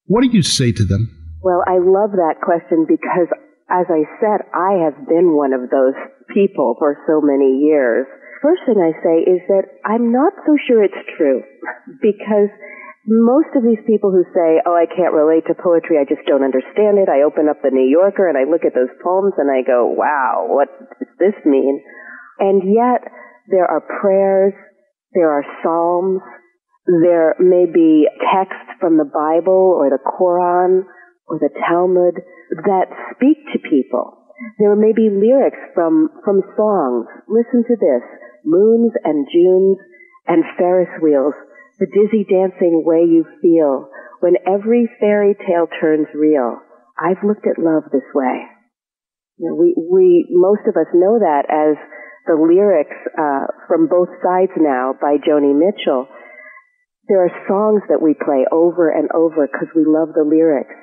What 0.05 0.21
do 0.21 0.29
you 0.29 0.43
say 0.43 0.71
to 0.71 0.85
them? 0.85 1.09
Well, 1.41 1.63
I 1.67 1.79
love 1.79 2.15
that 2.15 2.39
question 2.39 2.85
because, 2.87 3.27
as 3.67 3.87
I 3.91 4.07
said, 4.19 4.47
I 4.55 4.87
have 4.87 5.07
been 5.07 5.35
one 5.35 5.51
of 5.51 5.69
those 5.69 5.95
people 6.33 6.75
for 6.79 6.95
so 7.07 7.19
many 7.19 7.59
years. 7.67 8.07
First 8.41 8.63
thing 8.65 8.79
I 8.79 8.91
say 9.03 9.23
is 9.27 9.41
that 9.47 9.67
I'm 9.83 10.11
not 10.11 10.33
so 10.45 10.55
sure 10.67 10.83
it's 10.83 11.07
true 11.17 11.43
because 11.99 12.51
most 13.07 13.51
of 13.55 13.63
these 13.63 13.83
people 13.83 14.11
who 14.11 14.23
say, 14.31 14.63
oh, 14.63 14.75
I 14.75 14.87
can't 14.87 15.15
relate 15.15 15.43
to 15.47 15.55
poetry, 15.55 15.99
I 15.99 16.07
just 16.07 16.23
don't 16.27 16.43
understand 16.43 16.99
it, 16.99 17.11
I 17.11 17.27
open 17.27 17.51
up 17.51 17.59
the 17.59 17.71
New 17.71 17.87
Yorker 17.87 18.27
and 18.27 18.39
I 18.39 18.47
look 18.47 18.63
at 18.63 18.75
those 18.75 18.91
poems 19.03 19.35
and 19.35 19.51
I 19.51 19.63
go, 19.67 19.87
wow, 19.91 20.47
what 20.47 20.71
does 20.99 21.11
this 21.19 21.35
mean? 21.43 21.83
And 22.43 22.59
yet, 22.75 23.07
there 23.47 23.63
are 23.63 23.79
prayers, 23.79 24.51
there 25.13 25.31
are 25.31 25.45
psalms, 25.63 26.19
there 26.85 27.35
may 27.39 27.63
be 27.71 28.09
texts 28.19 28.67
from 28.81 28.97
the 28.97 29.07
Bible 29.07 29.79
or 29.79 29.87
the 29.87 30.03
Quran 30.03 30.83
or 31.27 31.39
the 31.39 31.47
Talmud 31.63 32.19
that 32.67 32.91
speak 33.15 33.37
to 33.53 33.69
people. 33.69 34.27
There 34.59 34.75
may 34.75 34.91
be 34.91 35.07
lyrics 35.07 35.63
from, 35.73 36.09
from 36.25 36.43
songs. 36.57 37.07
Listen 37.31 37.63
to 37.63 37.77
this. 37.79 38.03
Moons 38.43 38.91
and 39.05 39.25
Junes 39.31 39.77
and 40.27 40.43
Ferris 40.57 40.91
wheels, 41.01 41.35
the 41.79 41.87
dizzy 41.87 42.27
dancing 42.27 42.83
way 42.85 43.07
you 43.07 43.23
feel 43.41 43.87
when 44.19 44.35
every 44.43 44.89
fairy 44.99 45.33
tale 45.47 45.67
turns 45.79 46.07
real. 46.13 46.59
I've 46.99 47.23
looked 47.23 47.47
at 47.47 47.63
love 47.63 47.83
this 47.93 48.07
way. 48.13 48.43
You 49.37 49.47
know, 49.47 49.55
we, 49.55 49.75
we, 49.79 50.27
most 50.29 50.67
of 50.67 50.75
us 50.75 50.91
know 50.93 51.19
that 51.19 51.47
as 51.47 51.79
the 52.25 52.39
lyrics 52.39 52.95
uh, 53.19 53.51
from 53.67 53.87
both 53.87 54.09
sides 54.23 54.51
now 54.57 54.95
by 54.99 55.19
Joni 55.19 55.51
Mitchell. 55.51 56.07
There 57.07 57.19
are 57.19 57.43
songs 57.47 57.83
that 57.91 58.01
we 58.01 58.15
play 58.15 58.47
over 58.47 58.87
and 58.87 59.11
over 59.11 59.47
because 59.47 59.67
we 59.75 59.83
love 59.83 60.15
the 60.15 60.23
lyrics. 60.23 60.75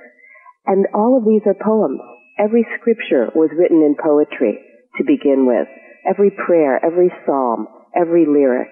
And 0.66 0.84
all 0.92 1.16
of 1.16 1.24
these 1.24 1.40
are 1.48 1.56
poems. 1.56 2.00
Every 2.38 2.66
scripture 2.76 3.32
was 3.34 3.48
written 3.56 3.80
in 3.80 3.96
poetry 3.96 4.60
to 4.96 5.04
begin 5.04 5.48
with. 5.48 5.68
Every 6.04 6.30
prayer, 6.30 6.76
every 6.84 7.12
psalm, 7.24 7.68
every 7.96 8.28
lyric. 8.28 8.68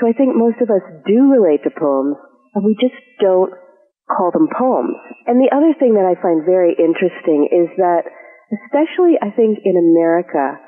So 0.00 0.08
I 0.08 0.12
think 0.12 0.36
most 0.36 0.60
of 0.60 0.68
us 0.68 0.84
do 1.06 1.32
relate 1.32 1.64
to 1.64 1.72
poems, 1.72 2.16
and 2.54 2.64
we 2.64 2.76
just 2.80 2.96
don't 3.20 3.52
call 4.08 4.30
them 4.32 4.48
poems. 4.52 4.96
And 5.26 5.40
the 5.40 5.52
other 5.52 5.72
thing 5.78 5.94
that 5.96 6.08
I 6.08 6.20
find 6.20 6.44
very 6.44 6.76
interesting 6.76 7.48
is 7.48 7.72
that, 7.80 8.04
especially 8.52 9.16
I 9.20 9.32
think 9.32 9.64
in 9.64 9.76
America, 9.80 10.60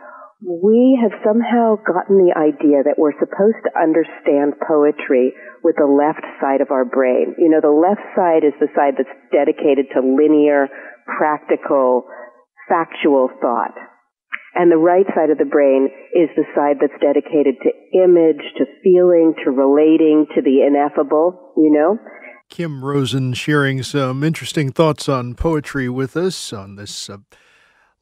we 0.44 1.00
have 1.00 1.16
somehow 1.24 1.80
gotten 1.80 2.20
the 2.20 2.36
idea 2.36 2.84
that 2.84 3.00
we're 3.00 3.16
supposed 3.16 3.64
to 3.64 3.72
understand 3.80 4.52
poetry 4.60 5.32
with 5.64 5.76
the 5.80 5.88
left 5.88 6.20
side 6.36 6.60
of 6.60 6.70
our 6.70 6.84
brain. 6.84 7.32
You 7.40 7.48
know, 7.48 7.64
the 7.64 7.72
left 7.72 8.04
side 8.12 8.44
is 8.44 8.52
the 8.60 8.68
side 8.76 9.00
that's 9.00 9.16
dedicated 9.32 9.88
to 9.96 10.04
linear, 10.04 10.68
practical, 11.08 12.04
factual 12.68 13.32
thought. 13.40 13.72
And 14.54 14.70
the 14.70 14.76
right 14.76 15.06
side 15.16 15.30
of 15.30 15.38
the 15.38 15.48
brain 15.48 15.88
is 16.12 16.28
the 16.36 16.44
side 16.54 16.76
that's 16.78 17.00
dedicated 17.00 17.56
to 17.64 17.72
image, 17.96 18.44
to 18.60 18.68
feeling, 18.84 19.34
to 19.44 19.50
relating, 19.50 20.26
to 20.36 20.42
the 20.42 20.62
ineffable, 20.62 21.54
you 21.56 21.72
know? 21.72 21.98
Kim 22.50 22.84
Rosen 22.84 23.32
sharing 23.32 23.82
some 23.82 24.22
interesting 24.22 24.70
thoughts 24.70 25.08
on 25.08 25.34
poetry 25.34 25.88
with 25.88 26.16
us 26.16 26.52
on 26.52 26.76
this 26.76 27.08
uh, 27.08 27.16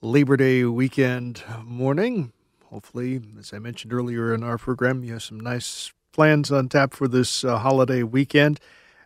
Labor 0.05 0.37
Day 0.37 0.65
weekend 0.65 1.45
morning. 1.65 2.33
Hopefully, 2.71 3.23
as 3.39 3.53
I 3.53 3.61
mentioned 3.61 3.93
earlier 3.93 4.35
in 4.35 4.43
our 4.43 4.59
program, 4.59 5.05
you 5.05 5.13
have 5.13 5.23
some 5.23 5.39
nice 5.39 5.93
plans 6.11 6.51
on 6.51 6.69
tap 6.69 6.93
for 6.93 7.07
this 7.07 7.45
uh, 7.45 7.59
holiday 7.59 8.03
weekend. 8.03 8.59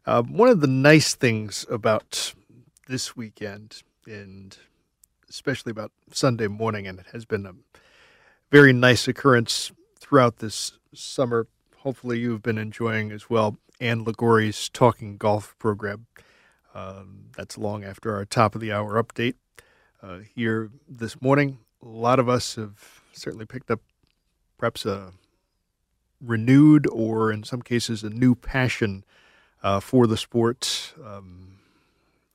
Uh, 0.06 0.22
one 0.22 0.48
of 0.48 0.62
the 0.62 0.66
nice 0.66 1.14
things 1.14 1.66
about 1.68 2.32
this 2.88 3.14
weekend, 3.14 3.82
and 4.06 4.56
especially 5.28 5.68
about 5.68 5.92
Sunday 6.12 6.48
morning, 6.48 6.86
and 6.86 6.98
it 6.98 7.06
has 7.12 7.26
been 7.26 7.44
a 7.44 7.52
very 8.50 8.72
nice 8.72 9.06
occurrence 9.06 9.72
throughout 10.00 10.38
this 10.38 10.78
summer. 10.94 11.46
Hopefully, 11.80 12.20
you've 12.20 12.42
been 12.42 12.56
enjoying 12.56 13.12
as 13.12 13.28
well 13.28 13.58
Ann 13.80 14.02
Liguori's 14.02 14.70
Talking 14.70 15.18
Golf 15.18 15.54
program. 15.58 16.06
Um, 16.74 17.26
that's 17.36 17.58
long 17.58 17.84
after 17.84 18.14
our 18.14 18.24
top 18.24 18.54
of 18.54 18.62
the 18.62 18.72
hour 18.72 18.94
update 19.02 19.34
uh, 20.02 20.18
here 20.34 20.70
this 20.88 21.20
morning. 21.20 21.58
A 21.82 21.88
lot 21.88 22.18
of 22.18 22.28
us 22.28 22.54
have 22.56 23.02
certainly 23.12 23.46
picked 23.46 23.70
up 23.70 23.80
perhaps 24.58 24.84
a 24.86 25.12
renewed 26.20 26.86
or, 26.90 27.30
in 27.30 27.44
some 27.44 27.62
cases, 27.62 28.02
a 28.02 28.10
new 28.10 28.34
passion 28.34 29.04
uh, 29.62 29.80
for 29.80 30.06
the 30.06 30.16
sport 30.16 30.94
um, 31.04 31.58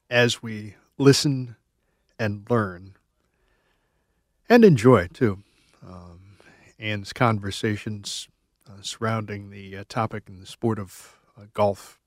as 0.09 0.43
we 0.43 0.75
listen 0.97 1.55
and 2.19 2.45
learn 2.49 2.93
and 4.49 4.65
enjoy, 4.65 5.07
too. 5.07 5.39
Um, 5.85 6.37
Ann's 6.77 7.13
conversations 7.13 8.27
uh, 8.67 8.81
surrounding 8.81 9.49
the 9.49 9.77
uh, 9.77 9.83
topic 9.87 10.23
and 10.27 10.41
the 10.41 10.45
sport 10.45 10.77
of 10.77 11.17
uh, 11.37 11.45
golf, 11.53 11.99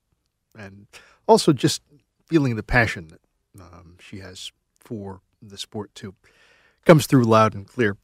and 0.57 0.87
also 1.27 1.53
just 1.53 1.81
feeling 2.27 2.55
the 2.55 2.63
passion 2.63 3.07
that 3.07 3.21
um, 3.59 3.97
she 3.99 4.19
has 4.19 4.51
for 4.79 5.21
the 5.49 5.57
sport 5.57 5.93
too. 5.95 6.15
Comes 6.85 7.07
through 7.07 7.25
loud 7.25 7.53
and 7.53 7.67
clear. 7.67 7.97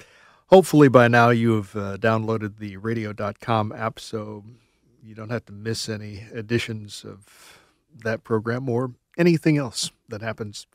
Hopefully, 0.48 0.90
by 0.90 1.08
now 1.08 1.30
you 1.30 1.56
have 1.56 1.76
uh, 1.76 1.98
downloaded 1.98 2.58
the 2.58 2.78
radio.com 2.78 3.72
app 3.72 4.00
so 4.00 4.44
you 5.04 5.16
don't 5.16 5.30
have 5.30 5.46
to 5.46 5.54
miss 5.54 5.88
any 5.88 6.26
editions 6.34 7.06
of 7.06 7.60
that 8.04 8.24
program 8.24 8.68
or 8.68 8.92
anything 9.18 9.58
else 9.58 9.92
that 10.10 10.22
happens 10.22 10.68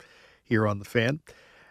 here 0.43 0.67
on 0.67 0.79
The 0.79 0.85
Fan. 0.85 1.19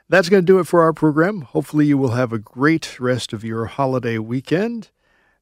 That's 0.08 0.28
going 0.28 0.42
to 0.42 0.46
do 0.46 0.58
it 0.60 0.66
for 0.66 0.82
our 0.82 0.92
program. 0.92 1.40
Hopefully, 1.40 1.86
you 1.86 1.98
will 1.98 2.12
have 2.12 2.32
a 2.32 2.38
great 2.38 3.00
rest 3.00 3.32
of 3.32 3.42
your 3.42 3.66
holiday 3.66 4.18
weekend, 4.18 4.90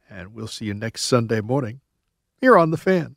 and 0.09 0.34
we'll 0.34 0.46
see 0.46 0.64
you 0.64 0.74
next 0.74 1.02
Sunday 1.02 1.40
morning 1.40 1.80
here 2.40 2.57
on 2.57 2.70
The 2.70 2.78
Fan. 2.78 3.16